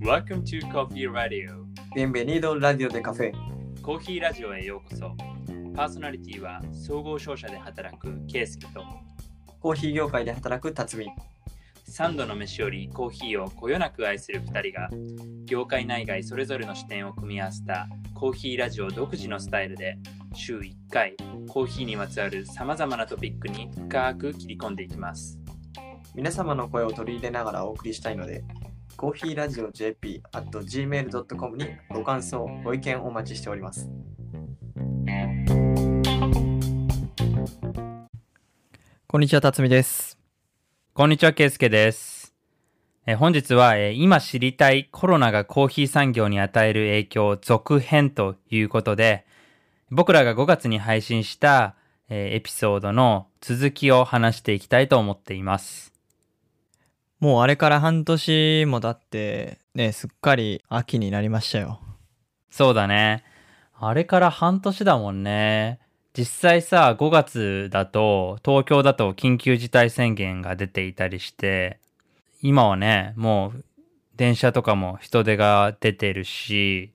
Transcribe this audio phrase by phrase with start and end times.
[0.00, 1.66] Welcome to Coffee Radio.
[1.94, 3.32] Bienvenido Radio de Café
[3.82, 5.14] コーヒーラジオへようこそ。
[5.74, 8.82] パーソナリティは総合商社で働くケイスケと。
[9.60, 11.10] コーヒー業界で働く辰巳。
[11.90, 14.88] 3度の飯よりコーヒーをこよなく愛する2人が
[15.44, 19.98] 業界内外それぞれの視点を組み合わせたコーヒーラジオ独自のスタイルで
[20.34, 21.16] 週1回
[21.48, 25.38] コーヒーにまつわるさまざまなトピックに深く切り込んでいきます
[26.16, 28.42] 皆様の声を取り入れながらお送りしたいので
[28.96, 33.90] コーヒーラジオ JP at gmail.com にご感想ご意見お待ちしております。
[39.06, 40.18] こんにちは辰巳です。
[40.94, 42.34] こんにちはケイスケです。
[43.04, 49.26] えー本日は、えー今知りたいコロナがコーヒー産業に与える影響続編ということで
[49.90, 51.76] 僕らが5月に配信した、
[52.08, 55.95] えーエピソードの続きを話していきたいと思っています
[57.26, 61.80] もうあれから半年も経って、ね、すっかり秋になりましたよ。
[62.52, 63.24] そうだね。
[63.74, 65.80] あれから半年だもんね。
[66.16, 71.80] 実際さ、5月だと、東京だと緊急事態宣言が出ていたりして、
[72.42, 73.64] 今はね、もう
[74.14, 76.92] 電車とかも人手が出てるし、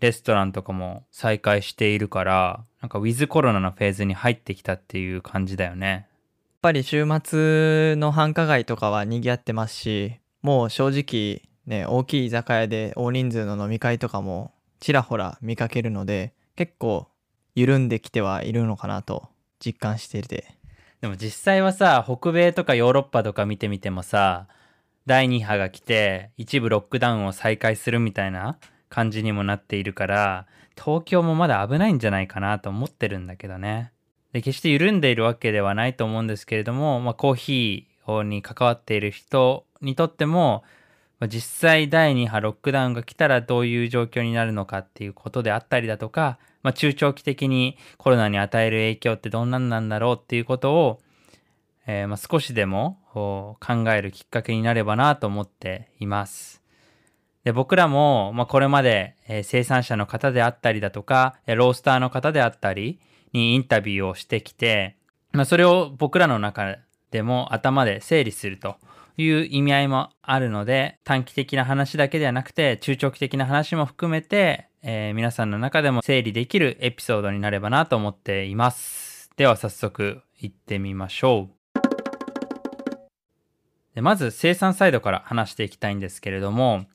[0.00, 6.06] レストランとかも再開しているから、なんかウィズコロナのフェーズに入ってきたっていう感じだよね。
[6.64, 17.08] やっぱり週末の繁華街とかは賑わってますし、もう正直ね、大きい居酒屋で大人数の飲み会とかもちらほら見かけるので、結構
[17.54, 19.28] 緩んできてはいるのかなと
[19.62, 20.56] 実感していて。
[21.02, 24.46] でも実際はさ、北米とかヨーロッパとか見てみてもさ、
[25.04, 28.56] 第2波が来て一部ロックダウンを再開するみたいな
[28.88, 30.46] 感じにもなっているから、
[30.82, 33.92] 東京もまだ危ないんじゃないかなと思ってるんだけどね。
[34.34, 40.64] で、決して緩んでいるわけではないと思うんですけれども、まあ、コーヒーに関わっている人にとっても、
[41.20, 51.00] まあ実際第2波ロックダウンが来たらどういう状況になるのかっていうことであったりだとか、まあ、中長期的にコロナに与える影響ってどんなんなんだろうっていうことを、
[51.86, 53.56] えーま、少しでも考
[53.92, 56.60] えるきっかけになればなと思っています。
[57.44, 62.98] で僕らも、ま、これまで、え生産者の方であったりだとか、ロースターの方であったり
[63.34, 64.96] にインタビューをしてきて、
[65.32, 66.78] まあ、それを僕らの中
[67.10, 68.76] でも頭で整理すると
[69.16, 79.30] いう意味合いもあるので、短期的な話だけではなくて、中長期的な話も含めて、えー皆さんの中でも整理できるエピソードになればなと思っています。
[79.36, 81.54] では早速行ってみましょう。
[83.94, 86.86] でまず生産サイドから話していきたいんですけれども、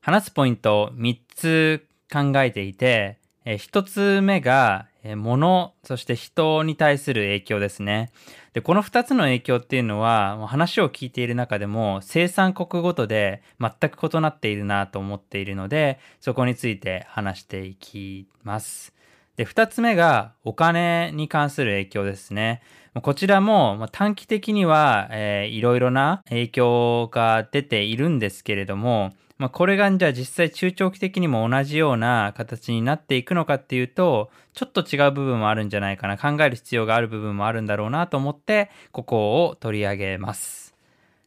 [0.00, 8.10] 話すポイントを3つ考えていて、え1つ目が、え物、そして人に対する影響ですね。
[8.52, 18.92] で、この2つの影響っていうのは、話を聞いている中でも生産国ごとで全く異なっているなと思っているので、そこについて話していきます。
[19.36, 22.60] で、2つ目がお金に関する影響ですね。
[23.00, 40.74] こちらも短期的には、えーいろいろな影響が出ているんですけれども、まあ、これがじゃあ実際中長期的にも同じような形になっていくのかっていうと、ちょっと違う部分もあるんじゃないかな、考える必要がある部分もあるんだろうなと思って、ここを取り上げます。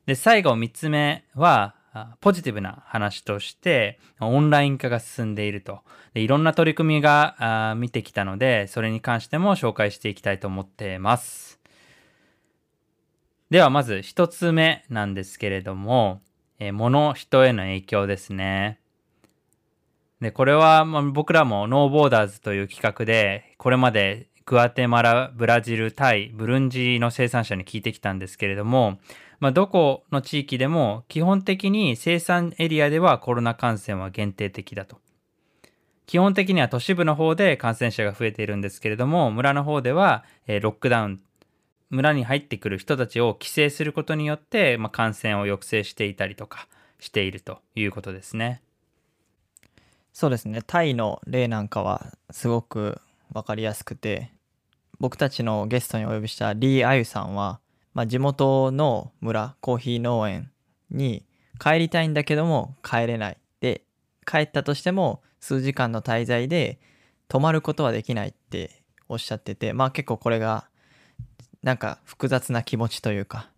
[0.05, 1.75] で、最後3つ目は、
[2.19, 5.81] ポジティブな話として、オンライン化が進んでいると。
[6.13, 11.59] でいろんな取り組みが見てきたので、それに関しても紹介していきたいと思ってます。
[13.49, 16.21] ではまず1つ目なんですけれども、
[16.63, 18.79] えー物、人への影響ですね。
[20.21, 28.99] で、これは、まあ、僕らもノーボーダーズという企画で、これまでグアテマラ、ブラジル、タイ、ブルンジの生産者に聞いてきたんですけれども、
[29.39, 34.99] まあ、どこの地域でも基本的に生産エリアではコロナ感染は限定的だと。
[36.05, 41.21] 基本的には都市部の方で感染者が増えているんですけれども、村の方では、えーロックダウン、
[41.91, 46.67] 村に入ってくる人たちを規制することによって、まあ、感染を抑制していたりとか
[46.99, 48.63] しているということですね。
[50.13, 53.01] そうですね、タイの例なんかはすごく
[53.33, 54.31] わかりやすくて、
[54.99, 57.59] 僕たちのゲストにお呼びしたリー・アユさんは、
[57.93, 60.51] まあ、地元の村、コーヒー農園
[60.89, 61.25] に
[61.59, 63.37] 帰りたいんだけども帰れない。
[63.59, 63.83] で、
[64.25, 66.79] 帰ったとしても数時間の滞在で
[67.27, 70.69] 泊まることはできないっておっしゃってて、まあ結構これが
[71.63, 73.49] なんか複雑な気持ちというか、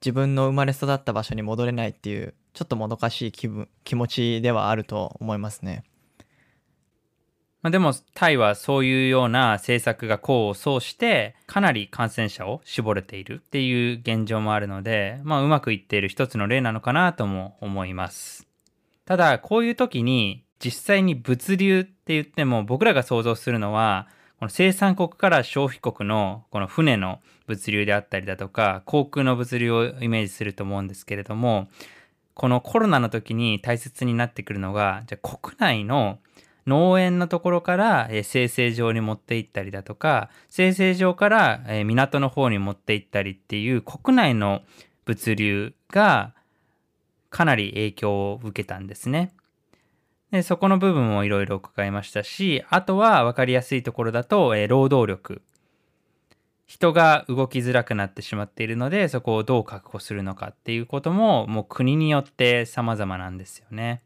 [0.00, 5.84] 自分の生まれ育った場所に戻れないっていうちょっともどかしい気分気持ちではあると思いますね。
[7.62, 18.46] まあ、でもタイはそういうような政策が功を奏してかなり感染者を絞れているっていう現状もあるので、まあ、うまくいっている一つの例なのかなとも思います
[19.06, 24.08] ただこういう時に実際に物流って言っても僕らが想像するのは
[24.44, 31.68] この生産国から消費国のこの船の物流であったりだとか航空の物流をイメージすると思うんですけれども
[32.34, 36.18] このコロナの時に大切になってくるのがじゃあ国内の
[36.66, 44.60] 農園のところから、生成場に持って行ったりだとか生成場から、港の方に持って行ったりっていう国内の
[45.06, 46.34] 物流が
[47.30, 49.32] かなり影響を受けたんですね。
[50.34, 55.42] でそこの部分もいろいろ伺いましたしあとは分かりやすいところだと、えー、労働力。
[56.66, 64.02] 人が動きづらくなってしまっているのでそこをどう確保するのかっていうことももう国によって様々なんですよね。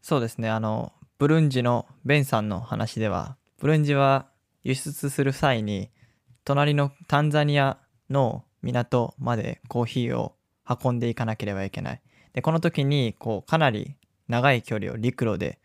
[0.00, 0.48] そうですね。
[0.48, 4.28] あのブルンジのベンさんの話ではブルンジは
[4.62, 5.90] 輸出する際に
[6.44, 7.78] 隣のタンザニア
[8.10, 10.36] の港までコーヒーを
[10.68, 12.02] 運んでいかなければいけない。
[12.32, 13.96] でこの時にこうかなり
[14.30, 15.58] 長い距離を陸路で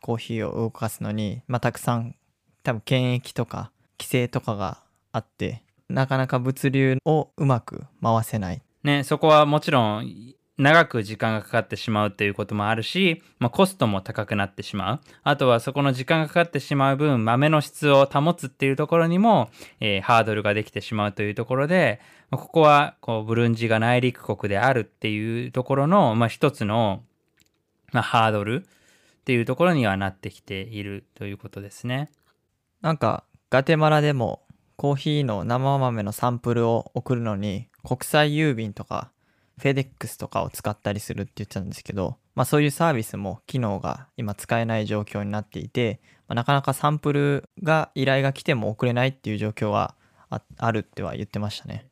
[0.00, 2.16] コーヒーを動かすのに、まあ、たくさん
[2.62, 4.82] 多分検疫とか規制とかが
[5.12, 15.00] あってなかなか物流をうまく回せないねそこはもちろん長く時間がかかってしまうということもあるし、まあ、コストも高くなってしまう。
[15.24, 19.50] あとはそこの時間がかかってしまう分、豆の質を保つっていうところにも、
[19.80, 22.00] えー、ハードルができてしまうというところで、
[22.30, 27.02] まあ、ここはこうブルンジが内陸国であるっていうところの、まあ、一つの、
[27.94, 32.10] まあ、ハードルっていうところにはなってきているということですね。
[32.82, 34.42] なんかガテマラでも
[34.76, 39.12] コーヒーの生豆のサンプルを送るのに国際郵便とか
[39.58, 49.94] フェデックスとかを使ったりするって言ってたんですけど、まあ、そういうサービスも機能が今使えない状況になっていて、まあ、なかなかサンプルが依頼が来ても送れないっていう状況は
[50.58, 51.86] あるっては言ってましたね。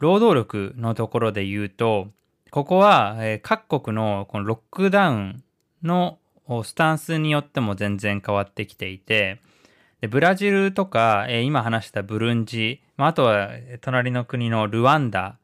[0.00, 2.08] 労働力のところで言うと
[2.54, 5.42] ここは、え、各国のこのロックダウン
[5.82, 6.20] の
[6.62, 9.40] スタンスによっても全然変わってきていて
[10.00, 15.36] でブラジルとか、え、今話したブルンジ、まあ、あとは隣の国のルワンダ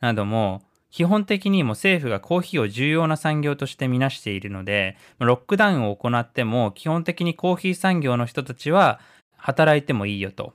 [0.00, 9.00] なども基本的にも政府がコーヒーを重要な産業としてみなしているので、ロックダウンを行っても基本的にコーヒー産業の人たちは
[9.36, 10.54] 働いてもいいよと。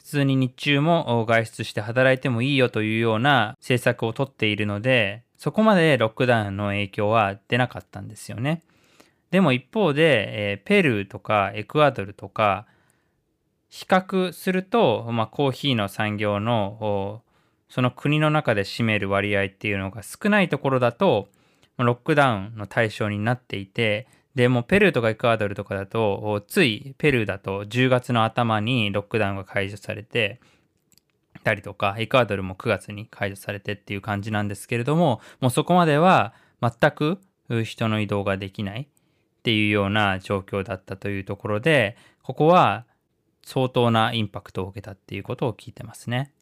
[0.00, 8.62] 普通に日中も外出して働いてもいいよというような政策をとっているので、そこまでロックダウンの影響は出なかったんですよね。
[9.30, 12.66] でも一方で、え、ペルーとかエクアドルとか
[13.68, 17.22] 比較すると、まあ、コーヒーの産業の
[17.68, 21.28] その国の中で占める割合っていうのが少ないところだと、
[21.76, 30.40] ロックダウンの対象になっていて、でもペルーとかエクアドルとかだと、ついペルーだと10月の頭にロックダウンが解除されて、
[31.42, 37.18] たりとか、エクアドルも9月に解除されてっていう感じなんですけれども、もうそこまでは全く
[37.64, 42.84] 人の移動ができないっていうような状況だったというところで、ここは
[43.42, 46.32] 相当なインパクトを受けたっていうことを聞いてますね。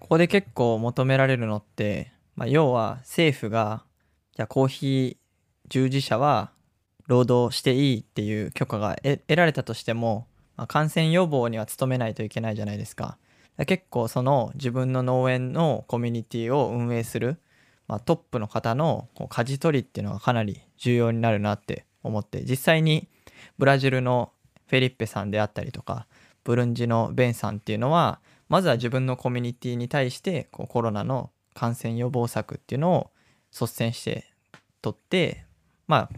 [0.00, 3.84] ここで結構求められるのって、まあ、要は政府が
[4.34, 5.16] じゃあコーヒー
[5.68, 6.52] 従事者は
[7.06, 10.26] 労働していいっていう許可が得られたとしても、
[10.56, 13.18] まあ、感染予防には努めないといけないじゃないですか。
[13.66, 17.38] 結構その自分の農園のコミュニティを運営する、
[17.88, 23.08] まあ、トップの方のこう舵取りっていうのがかなり重要になるなって思って実際に
[23.56, 24.30] ブラジルの
[24.66, 26.06] フェリッペさんであったりとか
[26.44, 33.10] ブルンジのベンさんっていうのはまずは自分のコミュニティに対してこうコロナの感染予防策っていうのを
[33.52, 34.26] 率先して
[34.82, 35.46] 取って
[35.86, 36.10] まあ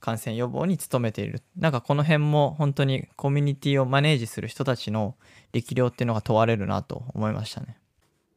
[0.00, 5.16] 感染予防に努めているなんかこの辺も本当にコミュニティをマネージする人たちの
[5.52, 7.78] 力量っていうのが問われるなと思いましたね。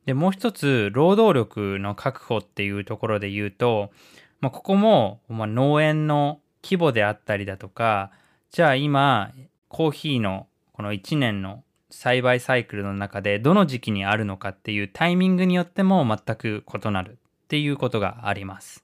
[0.05, 3.91] でもう一つ労働力の確保っていうところで言うと、
[4.39, 8.11] まあ、ここも、まあ、農園の規模であったりだとか
[8.49, 9.31] じゃあ今
[9.67, 17.15] コーヒーのこの1年の栽培サイクルの中でどの時期にあるのかっていうタイミングによっても全く異なるっ
[17.47, 18.83] ていうことがあります。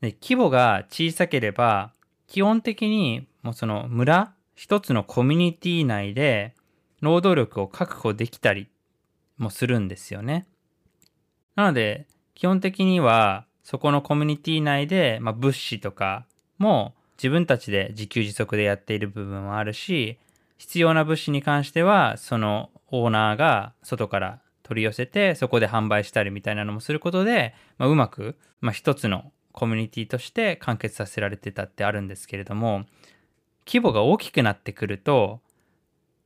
[0.00, 1.92] で規模が小さければ
[2.26, 6.54] 基本的にもうその村一つのコミュニティ内で
[7.00, 8.68] 労働力を確保できたり
[9.38, 10.46] もするんですよね。
[11.56, 16.26] なので基本的にはそこのコミュニティ内で、まあ、物資とか
[16.58, 20.18] も自分たちで自給自足でやっている部分もあるし
[20.56, 32.84] 必要な物資に関してはそのオーナーが外から取り寄せてそこで販売したりみたいなのもすることで、まあ、うまく、まあ、一つのコミュニティとして完結させられてたってあるんですけれども
[33.66, 35.40] 規模が大きくなってくると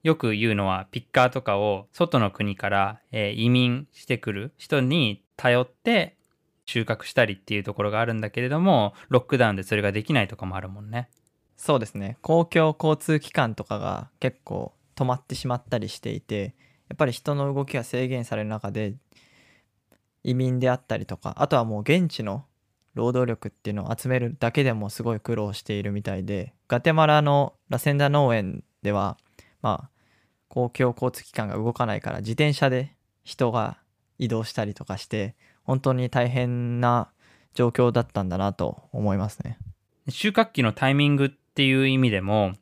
[0.02, 6.16] よく言うのはピッカーとかを外の国から、え、移民してくる人に頼って
[6.66, 11.08] 収穫したりっていうところがあるんだけれどもロックダウンでそれができないとかもあるもんね。
[11.56, 16.54] そうですね公共交通機関とかが結構止まってしまったりしていて
[16.88, 18.94] やっぱり人の動きが制限される中で
[20.24, 22.44] 移民であったりとかあとはもう現地の
[22.94, 29.18] 労働力っていうのを集めるだけでもすごい苦労しているみたいでガテマラのラセンダ農園では
[29.62, 29.90] まあ
[30.48, 33.78] 公共交通機関が動かないから自転車で人が
[34.18, 35.34] 移動したりとかして
[35.64, 37.10] 本当に大変な
[37.54, 39.58] 状況だったんだなと思いますね。
[40.08, 42.52] 収穫期のタイミングっていう意味でも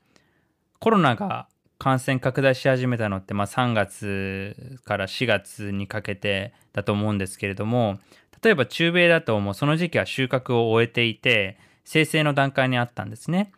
[0.78, 1.48] コロナが
[1.78, 7.98] 感染拡大し始めたのって、まあ、3月から4月にかけてだと思うんですけれども
[8.42, 13.52] 例えば中米だともうその時期は収穫を終えていて生成の段階にあったんですね。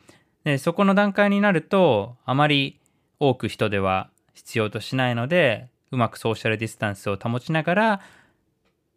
[0.44, 2.78] でそこの段階になるとあまり
[3.18, 8.00] 多く人では必要としないのでうまくソーシャルディスタンスを保ちながら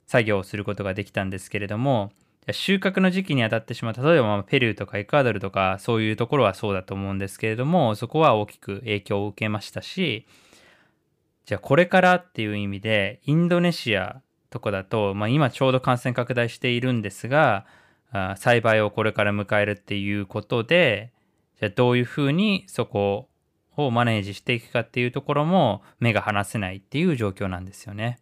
[0.06, 2.12] 作業をすることができたんですけれども
[2.52, 10.26] 収穫の時期に当たってしまう例えばペルーとかエクアドルとかそういうところはそうだと思うんですけれどもそこは大きく影響を受けましたし
[11.46, 17.66] じゃあこれからっていう意味でインドネシアとかだと、まあ、今ちょうど感染拡大しているんですが
[18.38, 21.12] 栽培をこれから迎えるっていうことで
[21.60, 23.28] じゃあどういうふうにそこ
[23.76, 28.20] をマネージしていくかっていうところも目が離せないっていう状況なんですよね。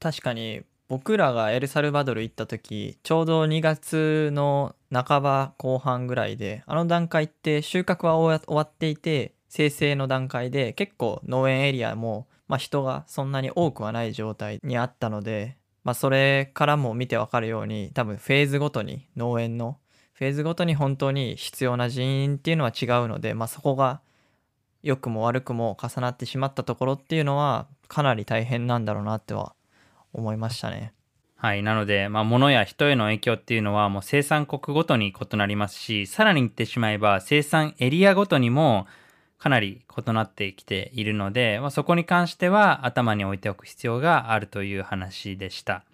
[0.00, 19.78] 確かに僕らがエルサルバドル行った時ちょうど2月の半ば後半ぐらいであの段階って収穫は終わっていて生成の段階で結構農園エリアも、まあ、人がそんなに多くはない状態にあったので、まあ、それからも見てわかるように多分フェーズごとに農園の
[20.12, 24.00] フェーズごとに本当に必要な人員っていうのは違うので、まあ、そこが
[24.82, 29.54] 良くも悪くも重なってしまったところっていうのはかなり大変なんだろうなっては
[30.12, 30.92] 思いましたね。
[31.36, 31.62] はい。
[31.62, 38.88] なので、まあ、物や人への影響っていうのはもう生産国ごとに異なりますし、さらに言ってしまえば生産エリアごとにも
[39.38, 45.84] かなり異なってきているので、まあ、そこに関しては頭に置いておく必要があるという話でした。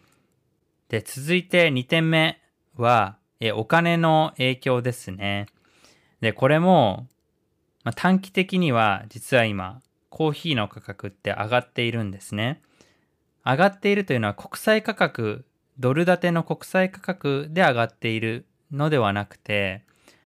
[0.88, 2.40] で、続いて2点目
[2.76, 5.46] は、えお金の影響ですね。
[6.20, 7.08] で、これも
[7.84, 12.62] まあ、短期的には実は今コーヒーの価格って上がっているんですね。
[13.44, 15.44] 上がっているというのは国際価格
[15.78, 19.84] ドル建ての国際価格で上がっているのではなくて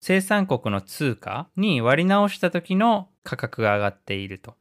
[0.08, 4.54] 生産国の通貨に割り直した時の価格が上がっていると。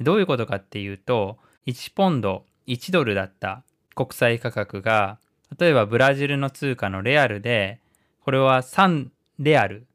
[0.00, 5.18] どういうことかっていうと1ポンド1ドルだった国際価格が
[5.58, 7.80] 例えばブラジルの通貨のレアルで
[8.22, 9.08] これは3
[9.38, 9.86] レアル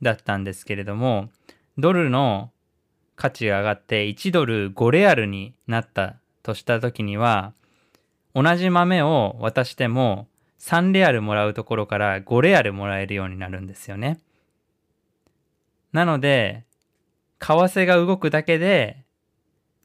[0.00, 1.28] だったんですけれども
[1.76, 2.50] ドルの
[3.16, 7.52] 価値が上がって1ドル5レアルになったとした時には
[8.34, 10.26] 同じ豆を渡しても
[10.58, 14.18] 3レアルもらうところから5レアルもらえるようになるんですよね。
[15.92, 16.64] なので
[17.38, 19.04] 為替が動くだけで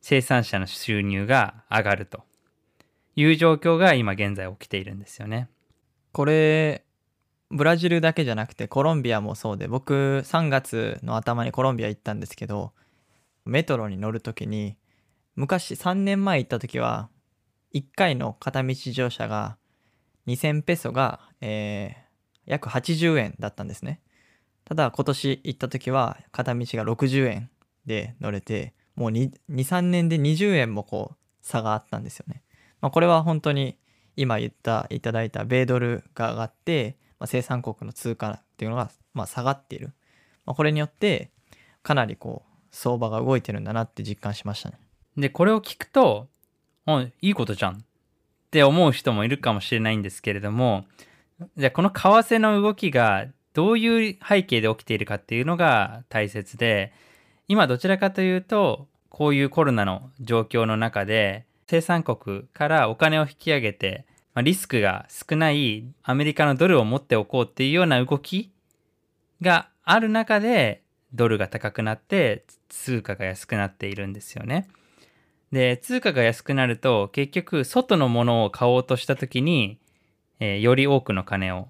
[0.02, 2.24] 生産者の収入が上がると
[3.16, 5.50] いう状況が今現在起きているんですよね。
[6.12, 6.84] これ
[7.50, 12.74] ブラジルだけじゃなくてコロンビアもそうで僕3月の頭にコロンビア行ったんですけど
[13.46, 14.76] メトロに乗る時に
[15.36, 17.10] 昔3年前行った時は
[17.74, 19.58] 1回の片道乗車が
[20.28, 24.00] 2000ペソが、えー、約80円だったんですね
[24.66, 27.50] ただ今年行った時は片道が60円
[27.86, 32.44] で乗れてもう23年で20円もこう差があったんですよね、
[32.82, 33.78] まあ、これは本当に
[34.16, 39.94] 今言ったいただいた米ドルが上がってまあ、生産国の通貨っていうのが、まあ、下がっている、
[40.46, 41.32] まあ、これによって
[41.82, 44.78] かなりこう相場が動いてるんだなって実感しましたね。
[45.16, 46.28] でこれを聞くと
[47.22, 47.78] いいことじゃんっ
[48.52, 50.84] て思う人もいるかもしれないんですけれども
[51.56, 56.94] じゃあこの為替の動きがどういう背景で起きているかっていうのが大切で
[57.48, 68.52] 今どちらかというとこういうコロナの状況の中で生産国からお金を引き上げてまあ、リスクが少ないアメリカのドルを持っておこうっていうような動き
[69.42, 70.82] がある中で
[71.14, 74.68] ドルが高くなって通貨が安くなっているんですよね。
[75.52, 79.78] で通貨が安くなると結局外のものを買おうとした時に、
[80.40, 81.68] えー、より多くの金を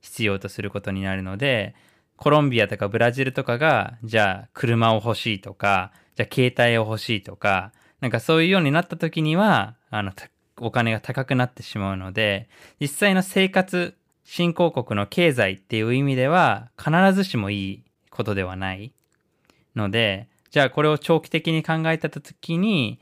[0.00, 1.74] 必要とすることになるので
[2.16, 10.12] コロンビアとかブラジルとかがじゃあ車を欲しいとかじゃあ携帯を欲しいとかなんかそういうようになった時にはあの
[10.60, 12.48] お金が高くなってしまうので、
[12.80, 18.92] 実際の生活、新興国の経済っていう意味では、必ずしもいいことではない。
[19.76, 23.00] のでじゃあこれを長期的に考えた時に、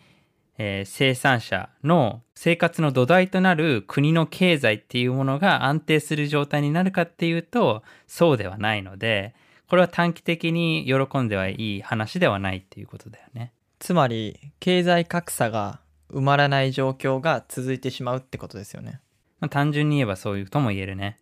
[0.59, 9.35] えー生産者の生活の土台となる国の経済っていうものが安定する状態になるかっていうとそうではないので
[9.69, 13.53] これは短期的に喜んではいい話ではないっていうことだよね。
[13.79, 19.01] つまり経済格差が埋まらない状況が続いてしまうってことですよね
[19.41, 21.19] まあ、単純に言えばそういうとも言えるね。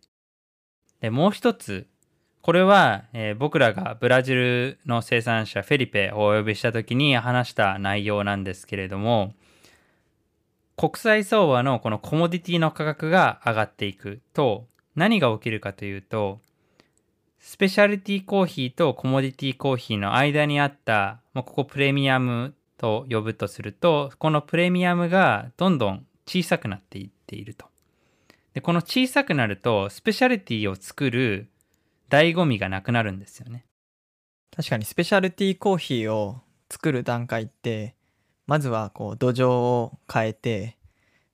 [1.01, 1.87] で、もう一つ。
[2.41, 9.33] これは、えー僕らがブラジルの生産者フェリペをお呼びした時に話した内容なんですけれども、
[10.77, 16.39] 国際相場のこのコモディティの価格が上がっていくと、何が起きるかというと、
[17.39, 27.65] スペシャリティコーヒーとコモディティコーヒーの間にあった、まあ、ここプレミアムと呼ぶとすると、このプレミアムがどんどん小さくなっていっていると。
[28.53, 31.47] でこの小さくなるとスペシャリティを作る
[32.09, 33.65] 醍醐味がなくなるんですよね。
[34.55, 37.95] 確かにスペシャルティーコーヒーを作る段階って
[38.47, 40.77] まずはこう土壌を変えて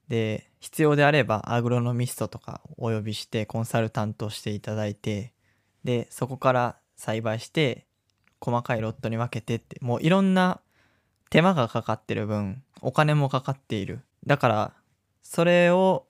[0.10, 5.34] で必要であればアグロノミストとかお呼びしてコンサルタントしていただいて
[5.84, 7.86] でそこから栽培して
[8.42, 10.60] 細かいロットに分けてってもういろんな
[11.30, 14.74] 手間がかかってる分お金もかかっているだから
[15.22, 16.06] それを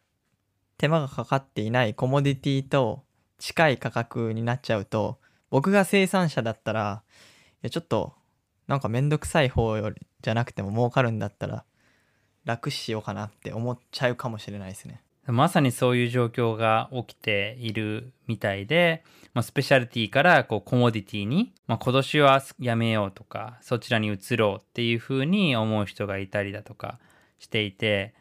[0.77, 3.03] 手間がかかっていないコモディティと
[3.39, 7.03] 近い価格になっちゃうと僕が生産者だったら
[7.55, 8.13] いやちょっと
[8.67, 11.65] なんかめんどくさい方よりじゃなくても儲かるんだったら
[12.45, 15.01] 楽しようかなって思っちゃうかもしれないですね。
[15.25, 26.99] まさにそういう状況が起きているみたいで、まあ、スペシャリティからこうコモディティに、まあ、今年はやめようとかそちらに移ろうっていうふうに思う人がいたりだとか
[27.39, 28.13] していて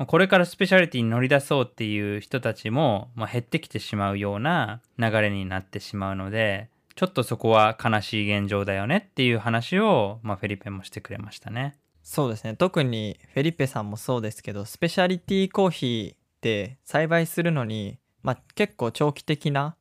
[0.00, 11.76] まこれからスペシャリティに乗り出そうっていう人たちも、まあ、減ってきてしまうような流れになってしまうのでちょっとそこは悲しい現状だよねっていう話を、まあ、フェリペもしてくれましたね。
[12.02, 19.76] そうですね特にフェリペさんもそうですけどスペシャリティコーヒーって栽培するのに、まあ、結構長期的な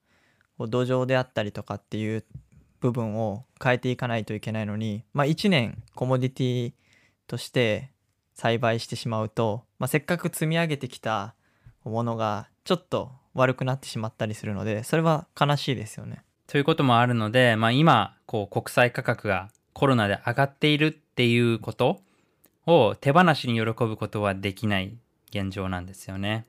[0.60, 2.26] 土壌であったりとかっていう
[2.82, 6.74] 部分を変えていかないといけないのに、まあ、1年コモディティ
[7.26, 7.92] として
[8.40, 11.36] 栽培してしまうと、まあ、せっかく積み上げてきた
[11.84, 16.24] ものがちょっと悪くなってしまったりするのでそれは悲しいですよね。
[16.48, 22.02] ということもあるので、まあ、今こう国際価格がコロナで上がっているっていうこと
[22.66, 24.98] を手放しに喜ぶことはできない
[25.32, 26.46] 現状なんですよね。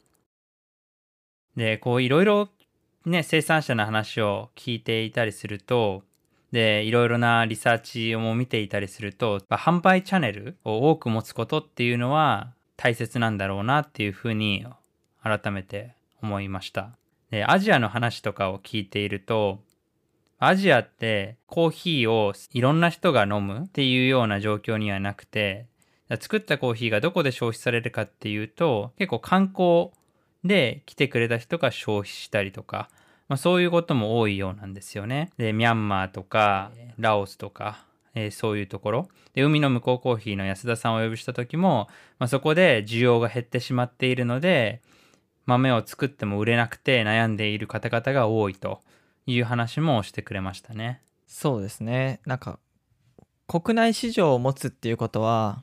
[1.57, 2.49] でこういろいろ
[3.05, 6.05] ね生産者の話を聞いていたりすると
[6.53, 14.67] でいろいろなリサーチを見ていたりすると、販売チャンネルを多く持つことっていうのは大切なんだろうなっていうふうに
[15.23, 16.91] 改めて思いました。
[17.31, 19.61] でアジアの話とかを聞いていると
[20.39, 25.67] アジアってコーヒーをいろんな人が飲むっていうような状況にはなくて
[26.19, 29.91] 作ったコーヒーがどこで消費されるかっていうと結構観光
[30.43, 32.89] で来てくれた人が消費したりとか、
[33.31, 35.31] まあ、そういうことも多いようなんですよね。
[35.39, 41.87] でミャンマーとかラオスとか、えーそういうところで海の向こうコーヒーの安田さんをお呼びした時も、
[42.19, 44.83] まあ、そこで需要が減ってしまっているので
[45.47, 48.81] 豆を作っても売れなくて悩んでいる方々が多いと
[49.27, 51.01] いう話もしてくれましたね。
[51.29, 52.59] そうですねなんか
[53.47, 55.63] 国内市場を持つっていうことは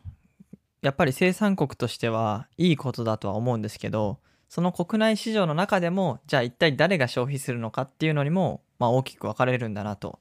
[0.81, 10.19] やっぱり生産国としてはいいことだとは思うんですけどその国内市場の中でもじゃあ一体誰が消費するのかっていうのにも、まあ、大きく分かれるんだなと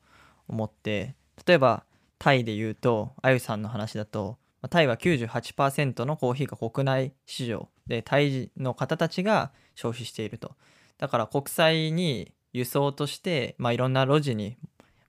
[0.49, 1.15] 思って
[1.47, 1.85] 例えば
[2.19, 10.57] タイで言うとあゆさんの話だとタイは98%のコーヒーが国内市場でタイの方たちが消費していると。
[10.99, 14.57] だから国際に輸送として、まあ、いろんな路地に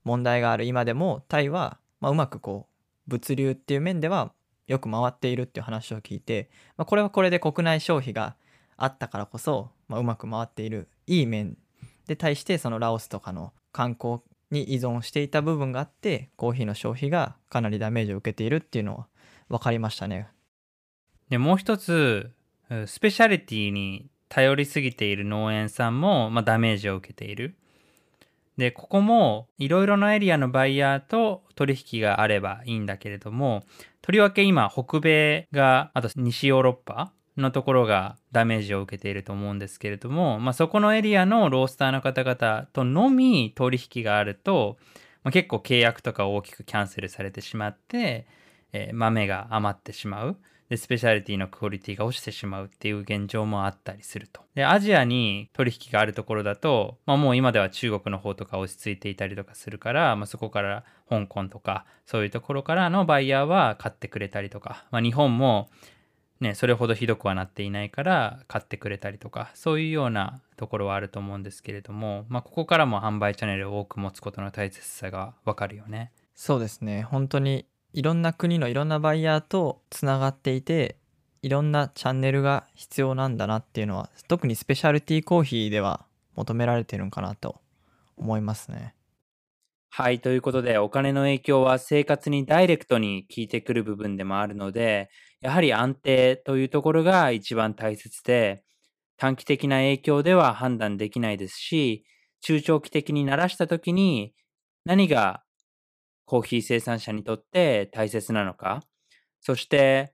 [0.04, 0.66] 問題がある。
[0.66, 4.34] 今でもタイは、まあ、うまくこう物流っていう面では
[4.68, 8.36] よく回っているっていう話を聞いて、まあ、これはこれで国内消費が
[8.78, 11.58] あったからこそ、まあ、うまく回っているいい面
[12.08, 14.20] で対してそのラオスとかの観光
[14.52, 19.08] に依存していた部分があってコーヒーの消費がかなりダメージを受けているっていうのは
[19.50, 20.28] 分かりましたね。
[21.30, 22.32] でもう一つ
[22.86, 27.56] スペシャリティに頼りすぎている農園さんも、まあ、ダメージを受けている。
[28.58, 33.64] でここもいろいろなエリアのバイヤーと取引があればいいんだけれども
[34.02, 44.78] とりわけ今北米があと西ヨーロッパのところがダメージを受けていると思うんですけれども、まあ、そこのエリアのロースターの方々とのみ取引があると、
[45.24, 48.28] まあ、結構契約とか大きくキャンセルされてしまって、
[48.74, 50.38] えー豆が余ってしまう
[50.70, 54.42] で、スペシャリティのクオリティが落ちてしまうっていう現状もあったりすると。
[54.54, 65.70] で、アジアに取引があるところだと、まあもう今では中国の方とか落ち着いていたりとかするから、まあそこから香港とか、そういうところからのバイヤーは買ってくれたりとか、まあ日本も
[66.40, 76.12] ね、それほどひどくはなっていないから買ってくれたりとか、そういうようなところはあると思うんですけれども、まあここからも販売チャンネルを多く持つことの大切さがわかるよね。
[76.36, 77.02] そうですね。
[77.02, 80.98] 本当にいろんな国のいろんなバイヤーとつながっていて
[81.42, 87.60] いろんなチャンネルが必要なんだなっていうのは特にスペシャルティーコーヒーでは求められてるんかなと
[88.18, 88.94] 思いますね。
[89.90, 90.20] はい。
[90.20, 95.10] ということで、お金の影響は生活にダイレクトに効いてくる部分でもあるので、
[95.42, 98.64] やはり安定というところが一番大切で、
[99.18, 102.06] 短期的な影響では判断できないですし、
[102.42, 104.34] 中長期的にならしたときに
[104.86, 105.44] 何が
[106.26, 108.82] コーヒー生産者にとって大切なのか、
[109.42, 110.14] そして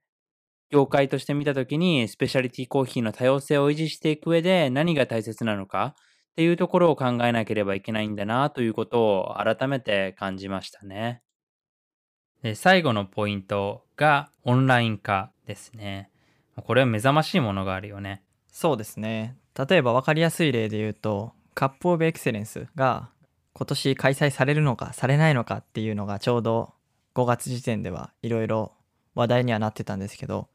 [0.69, 5.95] 業界として見たときにスペシャリティコーヒーの多様性を維持していく上で何が大切なのか
[6.31, 11.21] っていうところを考えなければいけないんだなということを改めて感じましたね。
[12.41, 16.09] で最後のポイントがオンライン化ですね。
[16.55, 18.21] これは目覚ましいものがあるよね。
[18.51, 19.35] そうですね。
[19.57, 23.09] 例えば分かりやすい例で言うと、カップオブエクセレンスが
[23.53, 26.73] 今年開催されるのかされないのかっていうのがちょうど
[27.13, 28.71] 5月時点ではいろいろ
[29.13, 30.47] 話題にはなってたんですけど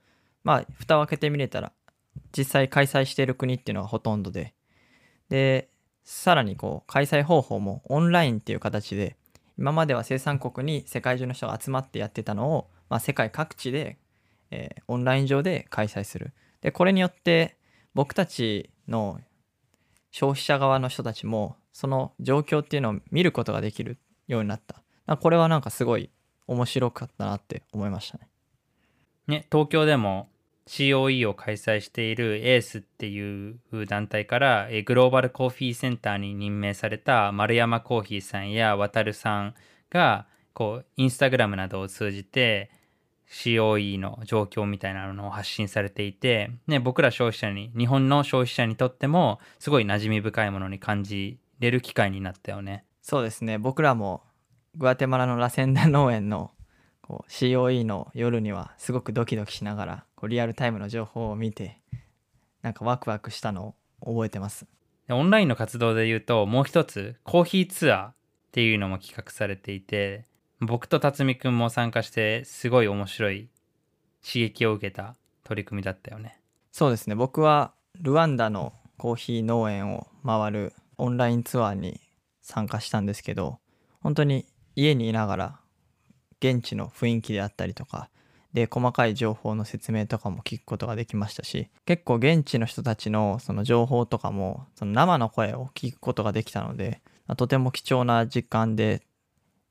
[0.42, 1.72] まあ蓋を開けてみれたら
[2.36, 4.54] 実際開催している国っていうのはほとんどで
[5.28, 5.68] で
[6.02, 9.16] さらにこう開催方法もオンラインっていう形で
[9.58, 13.98] 今までは生産国に世界中の人が集まってやってたのを、まあ、世界各地で、
[14.50, 17.56] えー、オンライン上で開催するでこれによって
[17.94, 19.20] 僕たちの
[20.10, 24.60] 消費者側の人たちもその状況っていうのを見ることができるようになっ
[25.06, 25.16] た。
[25.16, 26.10] これはなんかすごい
[26.46, 28.28] 面白かったなって思いましたね。
[29.26, 30.28] ね、東京でも
[30.66, 39.54] COE を開催しているエースっていう団体からグローバルコーヒーセンターに任命された丸山コーヒーさんや渡さん
[39.90, 42.70] がこうインスタグラムなどを通じて
[43.30, 52.84] COE の状況みたいなのを発信されていて、ね、僕ら消費者に日本の消費者にとってもすごい馴染み深いものに感じれる機会になったよね。
[53.02, 54.22] そうですね僕らも
[54.76, 56.50] グアテマラのラセンダ農園の
[57.02, 61.80] こう COE の夜にはすごくドキドキしながらこうリアルタイムの情報を見て
[62.60, 64.66] なんかワクワクしたのを覚えてます
[65.08, 68.14] オンラインの活動で言うともう一つコーヒーツアーっ
[68.52, 70.26] ていうのも企画されていて
[70.60, 73.48] 僕と辰巳くんも参加してすごい面白い
[74.26, 76.40] 刺激を受けた取り組みだったよね。
[76.72, 77.14] そうですね。
[77.14, 82.00] 僕はルワンダのコーヒー農園を回るオンラインツアーに
[82.42, 83.58] 参加したんですけど
[84.00, 85.60] 本当に家にいながら
[86.40, 88.10] 現地の雰囲気であったりとか
[88.52, 97.00] で細かい情報の説明とかも聞くことができましたし結構現地の人たちのその情報とかもその生の声を聞くことができたので
[97.36, 99.02] とても貴重な時間で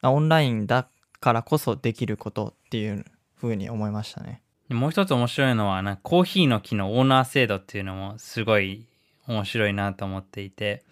[0.03, 0.87] オンラインだ
[1.19, 3.05] からこそできることっていう
[3.35, 4.41] ふうに思いましたね。
[4.69, 8.85] もう一つ面白いのはなコーヒーの木のオーナー制度っていうのもすごい
[9.27, 10.83] 面白いなと思っていて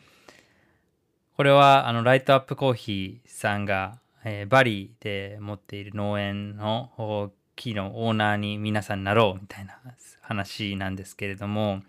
[1.36, 9.78] これはあのライトアップコーヒーさんが、えー、バリで持っている農園の木のオーナーに皆さんなろうみたいな
[10.22, 11.82] 話なんですけれども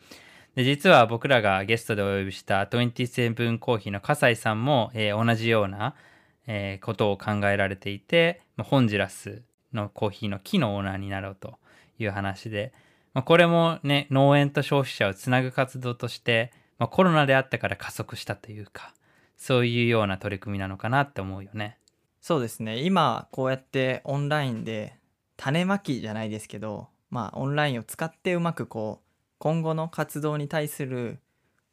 [0.56, 5.94] で実は僕らがゲストでお呼びした27コーヒーの笠井さんも、えー、同じような、
[6.46, 11.58] えー、ことを考えられていて、まあ、ホンジュラスのコーヒーの木のオーナーになろうと
[11.98, 12.72] いう話で、
[13.14, 18.94] まあ、これもね農園と消費者をつなぐ活動として、まあ、コロナであったから加速したというか
[19.36, 21.78] そういうような取り組みなのかなって思うよね。
[22.20, 24.96] そうですね今こうやってオンラインで
[25.36, 29.06] 種まきじゃないですけどまあオンラインを使ってうまくこう
[29.38, 31.20] 今後の活動に対する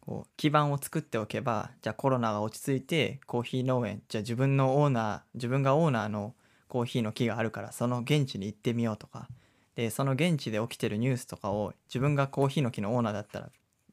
[0.05, 6.35] こう基盤を作っておけばじゃあコロナが落ち着いてコーヒー農園じゃあ自分のオーナー自分がオーナーの
[6.67, 9.29] コーヒーの木があるからその現地に行ってみようとか
[9.75, 13.49] でその現地で起きてるニュースとかを自分がコーヒーの木のオーナーだったら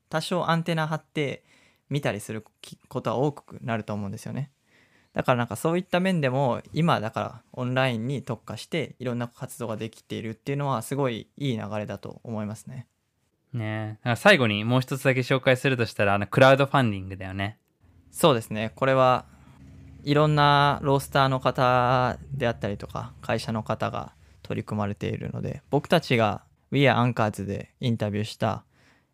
[0.08, 1.44] 多少アンテナ張って
[1.88, 2.44] 見たりする
[2.88, 4.50] ことは多くなると思うんですよね。
[5.12, 12.86] だからなんかそういった面でも今だからオンラインに特化していろんな活動ができているっていうのはすごいいい流れだと思いますね。
[13.52, 13.98] ね。
[14.16, 17.58] 最後にもう一つだけ紹介するとしたらあのクラウドファンディングだよね。
[18.10, 18.72] そうですね。
[18.74, 19.26] これは
[20.02, 28.64] いろんなロースターの方であったりとか会社の方が取り組まれているので僕たちが We are Anchors でインタビューした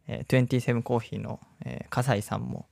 [0.09, 2.67] えー、27コーヒーの、えー、笠井さんも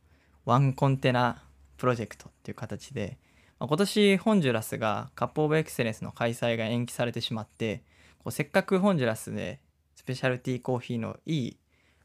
[0.45, 1.43] ワンコンテナ
[1.77, 3.19] プロジェクトっていう形で、
[3.59, 7.83] まあ、今年ホンジュラスがカップオブエクセレンスの開催が延期されてしまって
[8.19, 9.61] こうせっかくホンジュラスで
[10.05, 11.59] ペシャルティーコーヒーのいい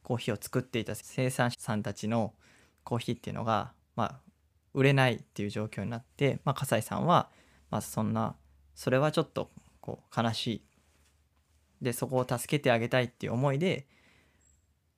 [0.03, 2.33] コーヒーを作っていた生産者さんたちの
[2.83, 4.19] コーヒーっていうのが、まあ、
[4.73, 7.29] 売れないっていう状況になって、まあ、笠井さんは、
[7.69, 8.35] まあ、そんな
[8.75, 10.63] それはちょっとこう悲しい。
[11.81, 13.88] でそこを助けてあげたいっていう思いで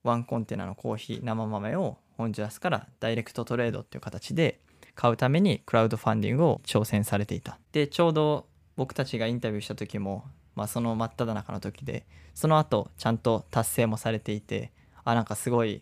[0.03, 4.59] ワンコンテナのコーヒー生豆をホンジュラスからダイレクトトレードっていう形で
[4.95, 7.59] 買うためにクラウドファンディングを挑戦されていた。
[7.71, 10.23] でちょうど僕たちがインタビューした時も、
[10.55, 14.71] まあ、その真っ只中の時でその後ちゃんと達成もされていて
[15.03, 15.81] あなんかすごい